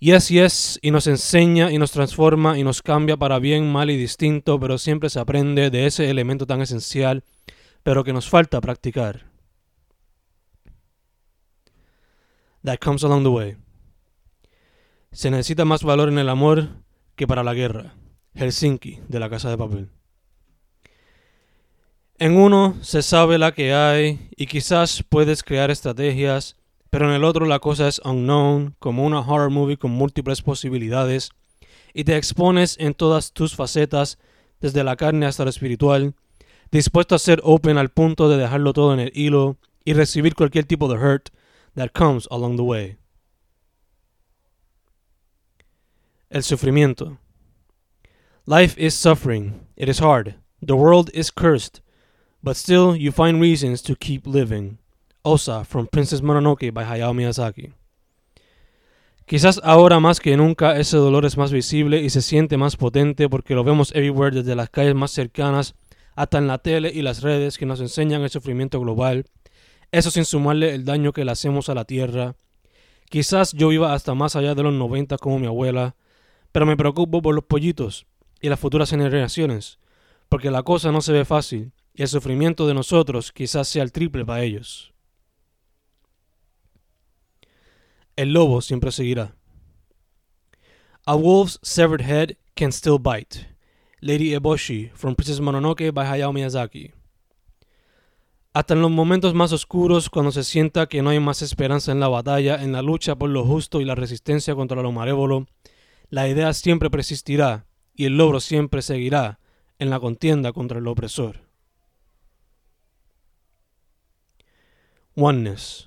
[0.00, 3.96] Yes, yes, y nos enseña y nos transforma y nos cambia para bien, mal y
[3.96, 7.22] distinto, pero siempre se aprende de ese elemento tan esencial,
[7.84, 9.30] pero que nos falta practicar.
[12.64, 13.56] That comes along the way.
[15.12, 16.70] Se necesita más valor en el amor
[17.14, 17.94] que para la guerra.
[18.34, 19.90] Helsinki, de la casa de papel.
[22.18, 26.56] En uno se sabe la que hay y quizás puedes crear estrategias
[26.94, 31.30] pero en el otro la cosa es unknown, como una horror movie con múltiples posibilidades,
[31.92, 34.16] y te expones en todas tus facetas,
[34.60, 36.14] desde la carne hasta lo espiritual,
[36.70, 40.66] dispuesto a ser open al punto de dejarlo todo en el hilo y recibir cualquier
[40.66, 41.30] tipo de hurt
[41.74, 42.96] that comes along the way.
[46.30, 47.18] El sufrimiento.
[48.46, 49.66] Life is suffering.
[49.74, 50.36] It is hard.
[50.64, 51.80] The world is cursed.
[52.44, 54.76] But still, you find reasons to keep living.
[55.24, 57.72] Osa from Princess Mononoke by Hayao Miyazaki.
[59.26, 63.30] Quizás ahora más que nunca ese dolor es más visible y se siente más potente
[63.30, 65.74] porque lo vemos everywhere desde las calles más cercanas
[66.16, 69.24] hasta en la tele y las redes que nos enseñan el sufrimiento global,
[69.90, 72.36] eso sin sumarle el daño que le hacemos a la tierra.
[73.08, 75.96] Quizás yo viva hasta más allá de los 90 como mi abuela,
[76.52, 78.06] pero me preocupo por los pollitos
[78.42, 79.78] y las futuras generaciones,
[80.28, 83.92] porque la cosa no se ve fácil y el sufrimiento de nosotros quizás sea el
[83.92, 84.92] triple para ellos.
[88.16, 89.36] El lobo siempre seguirá.
[91.06, 93.46] A wolf's severed head can still bite.
[94.00, 96.92] Lady Eboshi from Princess Mononoke by Hayao Miyazaki.
[98.52, 102.00] Hasta en los momentos más oscuros, cuando se sienta que no hay más esperanza en
[102.00, 105.46] la batalla, en la lucha por lo justo y la resistencia contra lo malévolo,
[106.08, 109.40] la idea siempre persistirá y el logro siempre seguirá
[109.78, 111.43] en la contienda contra el opresor.
[115.16, 115.86] Oneness.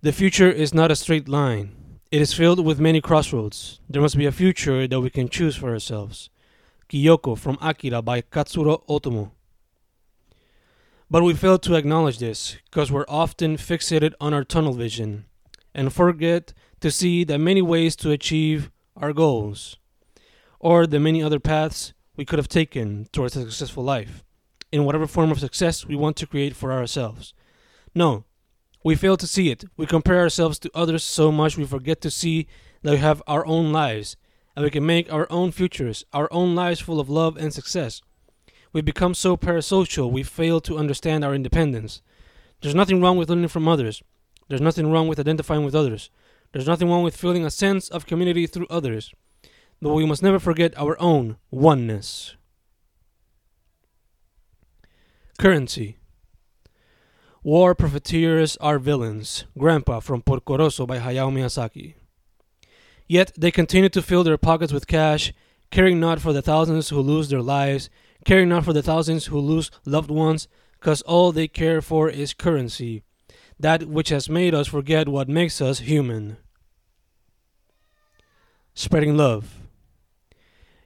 [0.00, 2.00] The future is not a straight line.
[2.10, 3.78] It is filled with many crossroads.
[3.88, 6.28] There must be a future that we can choose for ourselves.
[6.88, 9.30] Kyoko from Akira by Katsuhiro Otomo.
[11.08, 15.26] But we fail to acknowledge this because we're often fixated on our tunnel vision
[15.72, 19.76] and forget to see the many ways to achieve our goals
[20.58, 24.24] or the many other paths we could have taken towards a successful life
[24.72, 27.32] in whatever form of success we want to create for ourselves.
[27.94, 28.24] No,
[28.84, 29.64] we fail to see it.
[29.76, 32.46] We compare ourselves to others so much we forget to see
[32.82, 34.16] that we have our own lives
[34.56, 38.02] and we can make our own futures, our own lives full of love and success.
[38.72, 42.02] We become so parasocial we fail to understand our independence.
[42.60, 44.02] There's nothing wrong with learning from others.
[44.48, 46.10] There's nothing wrong with identifying with others.
[46.52, 49.12] There's nothing wrong with feeling a sense of community through others.
[49.80, 52.36] But we must never forget our own oneness.
[55.38, 55.96] Currency.
[57.44, 59.46] War profiteers are villains.
[59.58, 61.94] Grandpa from Porco Rosso by Hayao Miyazaki.
[63.08, 65.32] Yet they continue to fill their pockets with cash,
[65.72, 67.90] caring not for the thousands who lose their lives,
[68.24, 70.46] caring not for the thousands who lose loved ones,
[70.78, 73.02] because all they care for is currency,
[73.58, 76.36] that which has made us forget what makes us human.
[78.72, 79.58] Spreading love.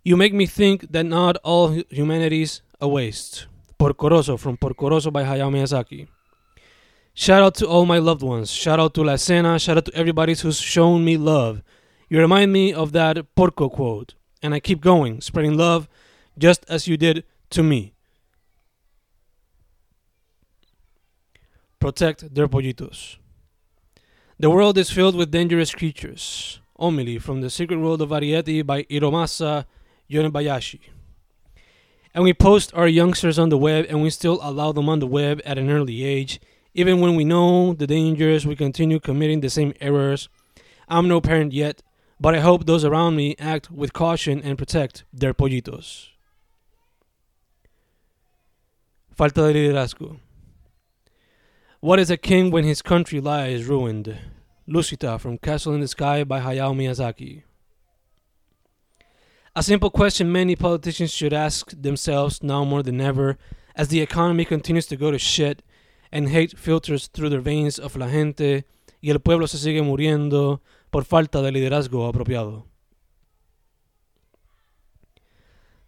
[0.03, 3.47] You make me think that not all humanity's a waste.
[3.79, 6.09] Porco Rosso from Porco Rosso by Hayao Miyazaki.
[7.19, 8.51] Shout out to all my loved ones.
[8.51, 9.59] Shout out to La Cena.
[9.59, 11.63] Shout out to everybody who's shown me love.
[12.11, 14.13] You remind me of that Porco quote.
[14.43, 15.89] And I keep going, spreading love
[16.37, 17.95] just as you did to me.
[21.81, 23.17] Protect their pollitos.
[24.39, 26.61] The world is filled with dangerous creatures.
[26.79, 29.65] Homily from The Secret World of Arrietty by Hiromasa
[30.11, 30.81] Yonebayashi.
[32.13, 35.07] And we post our youngsters on the web and we still allow them on the
[35.07, 36.41] web at an early age.
[36.79, 40.29] Even when we know the dangers, we continue committing the same errors.
[40.91, 41.83] I'm no parent yet,
[42.21, 46.09] but I hope those around me act with caution and protect their pollitos.
[49.17, 50.19] Falta de liderazgo.
[51.81, 54.15] What is a king when his country lies ruined?
[54.69, 57.45] Lucita from Castle in the Sky by Hayao Miyazaki.
[59.55, 63.39] A simple question many politicians should ask themselves now more than ever
[63.75, 65.63] as the economy continues to go to shit
[66.17, 68.65] and hate filters through the veins of la gente
[69.03, 72.65] y el pueblo se sigue muriendo por falta de liderazgo apropiado.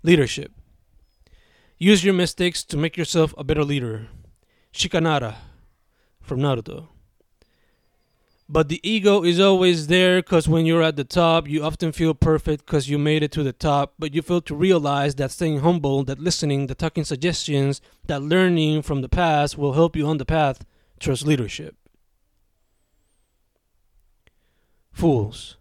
[0.02, 0.52] Leadership.
[1.78, 4.08] Use your mistakes to make yourself a better leader.
[4.70, 5.34] Shikamaru
[6.20, 6.88] from Naruto.
[8.51, 12.14] But the ego is always there because when you're at the top, you often feel
[12.14, 15.61] perfect because you made it to the top, but you fail to realize that staying
[15.61, 20.16] humble, that listening, that talking suggestions, that learning from the past will help you on
[20.16, 20.64] the path
[20.99, 21.76] towards leadership.
[24.92, 25.59] Fools.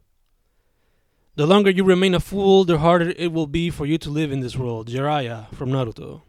[1.35, 4.31] The longer you remain a fool, the harder it will be for you to live
[4.31, 4.87] in this world.
[4.87, 6.21] Jiraiya from Naruto.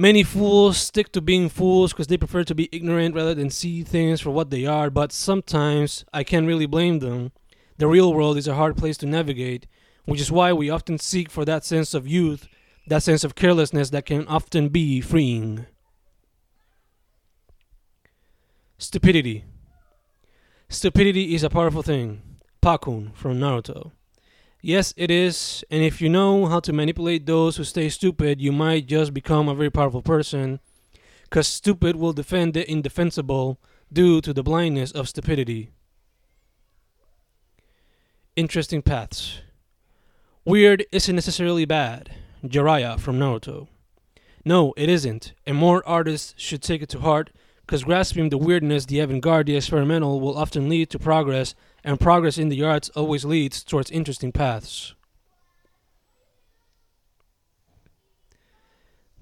[0.00, 3.82] Many fools stick to being fools because they prefer to be ignorant rather than see
[3.82, 7.32] things for what they are, but sometimes I can't really blame them.
[7.76, 9.66] The real world is a hard place to navigate,
[10.06, 12.48] which is why we often seek for that sense of youth,
[12.86, 15.66] that sense of carelessness that can often be freeing.
[18.78, 19.44] Stupidity.
[20.70, 22.22] Stupidity is a powerful thing.
[22.62, 23.92] Pakkun from Naruto.
[24.62, 28.52] Yes, it is, and if you know how to manipulate those who stay stupid, you
[28.52, 30.60] might just become a very powerful person.
[31.22, 33.58] Because stupid will defend the indefensible
[33.90, 35.70] due to the blindness of stupidity.
[38.36, 39.40] Interesting paths.
[40.44, 42.16] Weird isn't necessarily bad.
[42.44, 43.68] Jiraiya from Naruto.
[44.44, 47.30] No, it isn't, and more artists should take it to heart
[47.70, 51.54] because grasping the weirdness, the avant garde, the experimental will often lead to progress,
[51.84, 54.94] and progress in the arts always leads towards interesting paths.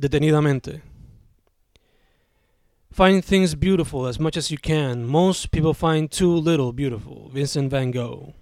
[0.01, 0.83] Detenidamente.
[2.93, 5.05] Find things beautiful as much as you can.
[5.05, 7.31] Most people find too little beautiful.
[7.33, 8.35] Vincent van Gogh.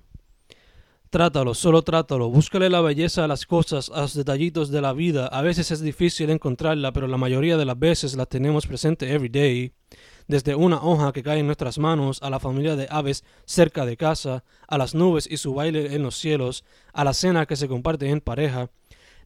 [1.11, 2.31] Trátalo, solo trátalo.
[2.31, 5.27] Búscale la belleza a las cosas, a los detallitos de la vida.
[5.29, 9.29] A veces es difícil encontrarla, pero la mayoría de las veces la tenemos presente every
[9.29, 9.73] day.
[10.29, 13.97] Desde una hoja que cae en nuestras manos, a la familia de aves cerca de
[13.97, 17.68] casa, a las nubes y su baile en los cielos, a la cena que se
[17.68, 18.70] comparte en pareja.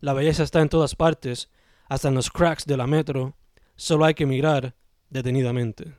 [0.00, 1.48] La belleza está en todas partes,
[1.88, 3.34] hasta en los cracks de la metro.
[3.76, 4.74] Solo hay que mirar
[5.08, 5.94] detenidamente.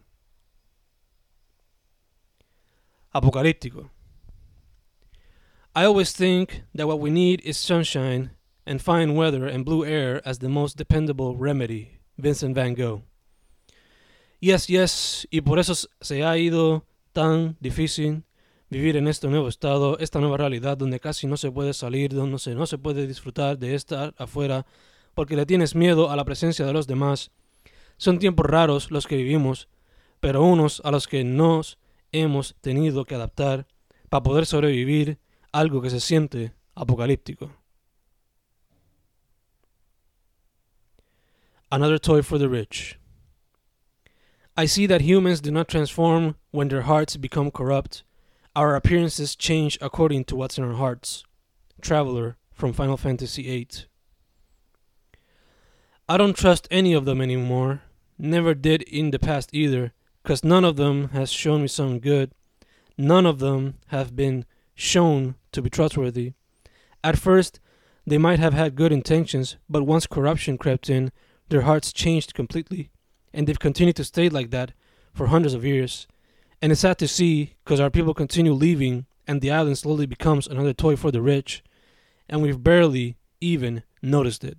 [3.11, 3.89] Apocalíptico.
[5.75, 8.31] I always think that what we need is sunshine
[8.65, 11.99] and fine weather and blue air as the most dependable remedy.
[12.17, 13.03] Vincent van Gogh.
[14.41, 18.23] Yes, yes, y por eso se ha ido tan difícil
[18.71, 22.31] vivir en este nuevo estado, esta nueva realidad donde casi no se puede salir, donde
[22.31, 24.65] no se, no se puede disfrutar de estar afuera,
[25.13, 27.29] porque le tienes miedo a la presencia de los demás.
[27.97, 29.69] Son tiempos raros los que vivimos,
[30.19, 31.77] pero unos a los que nos
[32.11, 33.67] hemos tenido que adaptar
[34.09, 35.19] para poder sobrevivir
[35.51, 37.51] algo que se siente apocalíptico.
[41.69, 43.00] Another toy for the rich.
[44.57, 48.03] I see that humans do not transform when their hearts become corrupt.
[48.53, 51.23] Our appearances change according to what's in our hearts.
[51.79, 53.85] Traveler from Final Fantasy VIII.
[56.09, 57.81] I don't trust any of them anymore.
[58.17, 59.93] Never did in the past either,
[60.23, 62.33] 'cause none of them has shown me some good.
[62.97, 64.45] None of them have been
[64.75, 66.33] shown to be trustworthy.
[67.03, 67.59] At first,
[68.05, 71.11] they might have had good intentions, but once corruption crept in,
[71.47, 72.90] their hearts changed completely,
[73.33, 74.73] and they've continued to stay like that
[75.13, 76.07] for hundreds of years.
[76.61, 80.47] And it's sad to see because our people continue leaving, and the island slowly becomes
[80.47, 81.63] another toy for the rich,
[82.29, 84.57] and we've barely even noticed it.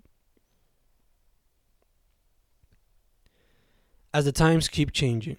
[4.14, 5.37] As the times keep changing.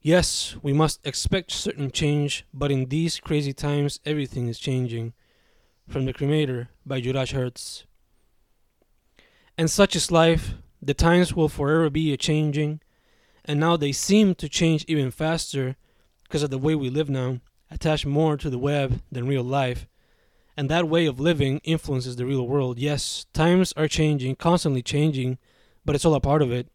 [0.00, 5.12] Yes, we must expect certain change, but in these crazy times, everything is changing.
[5.88, 7.84] From The Cremator by Juraj Herz.
[9.58, 12.80] And such is life, the times will forever be a changing,
[13.44, 15.76] and now they seem to change even faster
[16.24, 17.38] because of the way we live now,
[17.70, 19.86] attached more to the web than real life.
[20.56, 22.78] And that way of living influences the real world.
[22.78, 25.38] Yes, times are changing, constantly changing,
[25.84, 26.68] but it's all a part of it.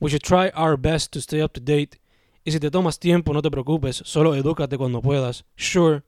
[0.00, 1.98] We should try our best to stay up to date.
[2.44, 5.42] Y si te tomas tiempo, no te preocupes, solo edúcate cuando puedas.
[5.56, 6.02] Sure,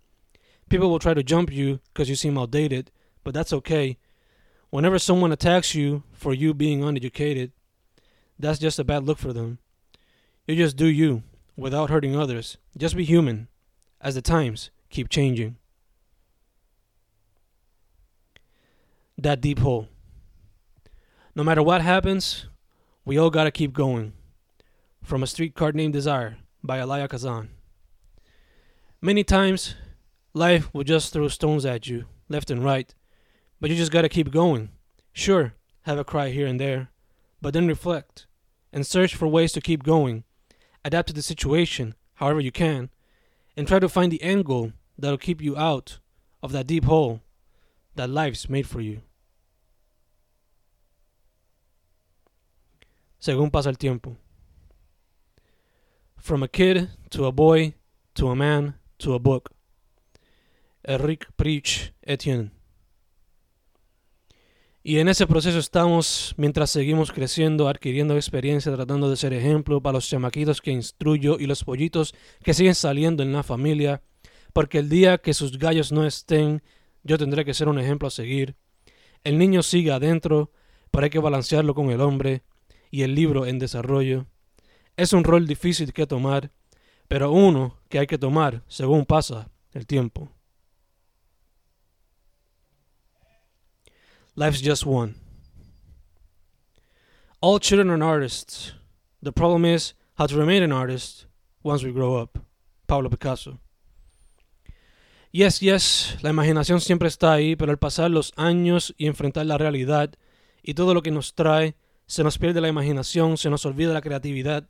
[0.68, 2.90] people will try to jump you because you seem outdated,
[3.24, 3.96] but that's okay.
[4.70, 7.52] Whenever someone attacks you for you being uneducated,
[8.38, 9.58] that's just a bad look for them.
[10.46, 11.22] You just do you
[11.56, 12.58] without hurting others.
[12.76, 13.48] Just be human
[14.00, 15.56] as the times keep changing.
[19.18, 19.88] That deep hole.
[21.34, 22.46] No matter what happens,
[23.04, 24.12] we all gotta keep going.
[25.02, 27.48] From a streetcar named Desire by Elia Kazan.
[29.00, 29.74] Many times,
[30.34, 32.94] life will just throw stones at you, left and right,
[33.60, 34.70] but you just gotta keep going.
[35.12, 35.54] Sure,
[35.86, 36.88] have a cry here and there,
[37.40, 38.26] but then reflect
[38.72, 40.24] and search for ways to keep going.
[40.84, 42.90] Adapt to the situation however you can,
[43.56, 45.98] and try to find the end goal that'll keep you out
[46.42, 47.20] of that deep hole
[47.94, 49.00] that life's made for you.
[53.20, 54.16] Según pasa el tiempo.
[56.18, 57.74] From a kid to a boy
[58.14, 59.52] to a man to a book.
[60.84, 62.55] Eric Preach Etienne.
[64.88, 69.94] Y en ese proceso estamos mientras seguimos creciendo, adquiriendo experiencia, tratando de ser ejemplo para
[69.94, 72.14] los chamaquitos que instruyo y los pollitos
[72.44, 74.00] que siguen saliendo en la familia,
[74.52, 76.62] porque el día que sus gallos no estén,
[77.02, 78.54] yo tendré que ser un ejemplo a seguir.
[79.24, 80.52] El niño sigue adentro,
[80.92, 82.44] pero hay que balancearlo con el hombre
[82.88, 84.26] y el libro en desarrollo.
[84.96, 86.52] Es un rol difícil que tomar,
[87.08, 90.35] pero uno que hay que tomar según pasa el tiempo.
[94.38, 95.14] Life's just one.
[97.40, 98.74] All children are artists.
[99.22, 101.24] The problem is how to remain an artist
[101.62, 102.38] once we grow up.
[102.86, 103.58] Pablo Picasso.
[105.32, 109.56] Yes, yes, la imaginación siempre está ahí, pero al pasar los años y enfrentar la
[109.56, 110.12] realidad
[110.62, 111.74] y todo lo que nos trae,
[112.06, 114.68] se nos pierde la imaginación, se nos olvida la creatividad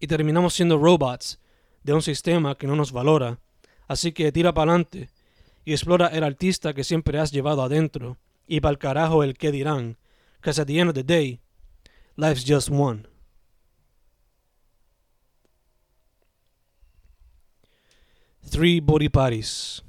[0.00, 1.38] y terminamos siendo robots
[1.84, 3.38] de un sistema que no nos valora.
[3.86, 5.08] Así que tira para adelante
[5.64, 9.96] y explora el artista que siempre has llevado adentro y pa'l carajo el que dirán,
[10.40, 11.40] because at the end of the day,
[12.16, 13.06] life's just one.
[18.42, 19.82] Three body parties.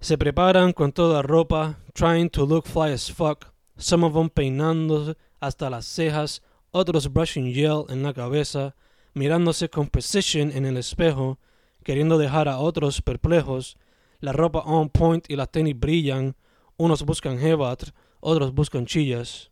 [0.00, 5.16] Se preparan con toda ropa, trying to look fly as fuck, some of them peinando
[5.40, 6.40] hasta las cejas,
[6.72, 8.74] otros brushing gel en la cabeza,
[9.14, 11.38] mirándose con precision en el espejo,
[11.84, 13.76] queriendo dejar a otros perplejos,
[14.20, 16.34] la ropa on point y las tenis brillan,
[16.76, 17.82] unos buscan jebat,
[18.20, 19.50] otros buscan chillas.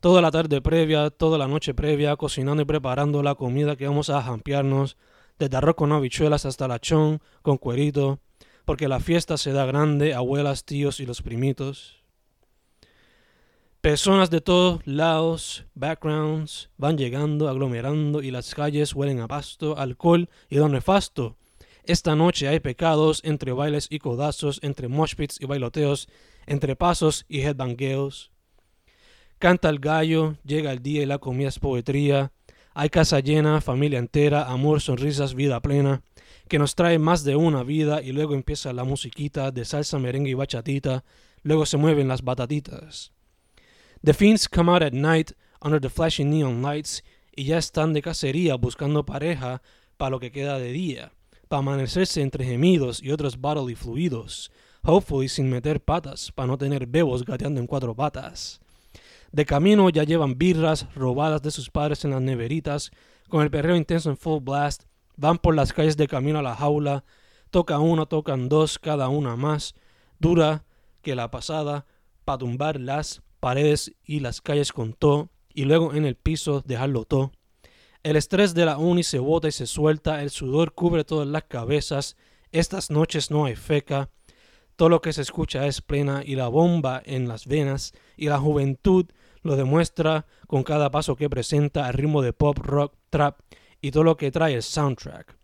[0.00, 4.08] Toda la tarde previa, toda la noche previa, cocinando y preparando la comida que vamos
[4.10, 4.96] a jampearnos,
[5.38, 8.20] desde arroz con habichuelas hasta lachón con cuerito,
[8.64, 12.00] porque la fiesta se da grande, abuelas, tíos y los primitos.
[13.80, 20.28] Personas de todos lados, backgrounds, van llegando, aglomerando y las calles huelen a pasto, alcohol
[20.50, 21.36] y don nefasto.
[21.84, 26.08] Esta noche hay pecados entre bailes y codazos, entre moshpits y bailoteos,
[26.46, 28.30] entre pasos y headbangueos.
[29.38, 32.32] Canta el gallo, llega el día y la comida es poetría.
[32.74, 36.02] Hay casa llena, familia entera, amor, sonrisas, vida plena,
[36.48, 40.30] que nos trae más de una vida y luego empieza la musiquita de salsa, merengue
[40.30, 41.04] y bachatita,
[41.42, 43.12] luego se mueven las batatitas.
[44.04, 47.02] The fiends come out at night under the flashing neon lights
[47.34, 49.62] y ya están de cacería buscando pareja
[49.96, 51.12] para lo que queda de día
[51.50, 54.52] para amanecerse entre gemidos y otros bodily fluidos,
[54.84, 58.60] hopefully sin meter patas, para no tener bebos gateando en cuatro patas.
[59.32, 62.92] De camino ya llevan birras robadas de sus padres en las neveritas,
[63.28, 64.84] con el perreo intenso en full blast,
[65.16, 67.02] van por las calles de camino a la jaula,
[67.50, 69.74] toca uno, tocan dos, cada una más,
[70.20, 70.64] dura
[71.02, 71.84] que la pasada,
[72.24, 77.06] para tumbar las paredes y las calles con todo, y luego en el piso dejarlo
[77.06, 77.32] todo.
[78.02, 81.44] El estrés de la uni se bota y se suelta, el sudor cubre todas las
[81.44, 82.16] cabezas,
[82.50, 84.08] estas noches no hay feca,
[84.76, 88.38] todo lo que se escucha es plena y la bomba en las venas, y la
[88.38, 89.04] juventud
[89.42, 93.38] lo demuestra con cada paso que presenta al ritmo de pop, rock, trap
[93.82, 95.36] y todo lo que trae el soundtrack.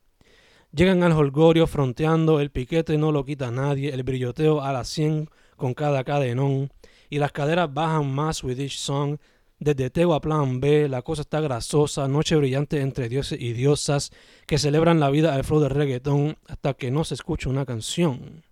[0.72, 5.28] Llegan al holgorio fronteando, el piquete no lo quita nadie, el brilloteo a la 100
[5.56, 6.70] con cada cadenón,
[7.10, 9.18] y las caderas bajan más with each song.
[9.58, 14.12] Desde Teo a Plan B, la cosa está grasosa, noche brillante entre dioses y diosas
[14.46, 18.44] que celebran la vida al flow de reggaetón hasta que no se escucha una canción.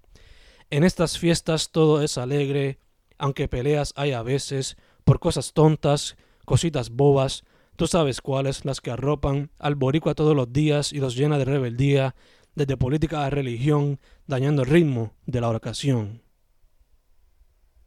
[0.71, 2.79] En estas fiestas todo es alegre,
[3.19, 7.45] aunque peleas hay a veces por cosas tontas, cositas bobas,
[7.77, 11.45] tú sabes cuáles, las que arropan al boricua todos los días y los llena de
[11.45, 12.15] rebeldía,
[12.55, 16.24] desde política a religión, dañando el ritmo de la oración.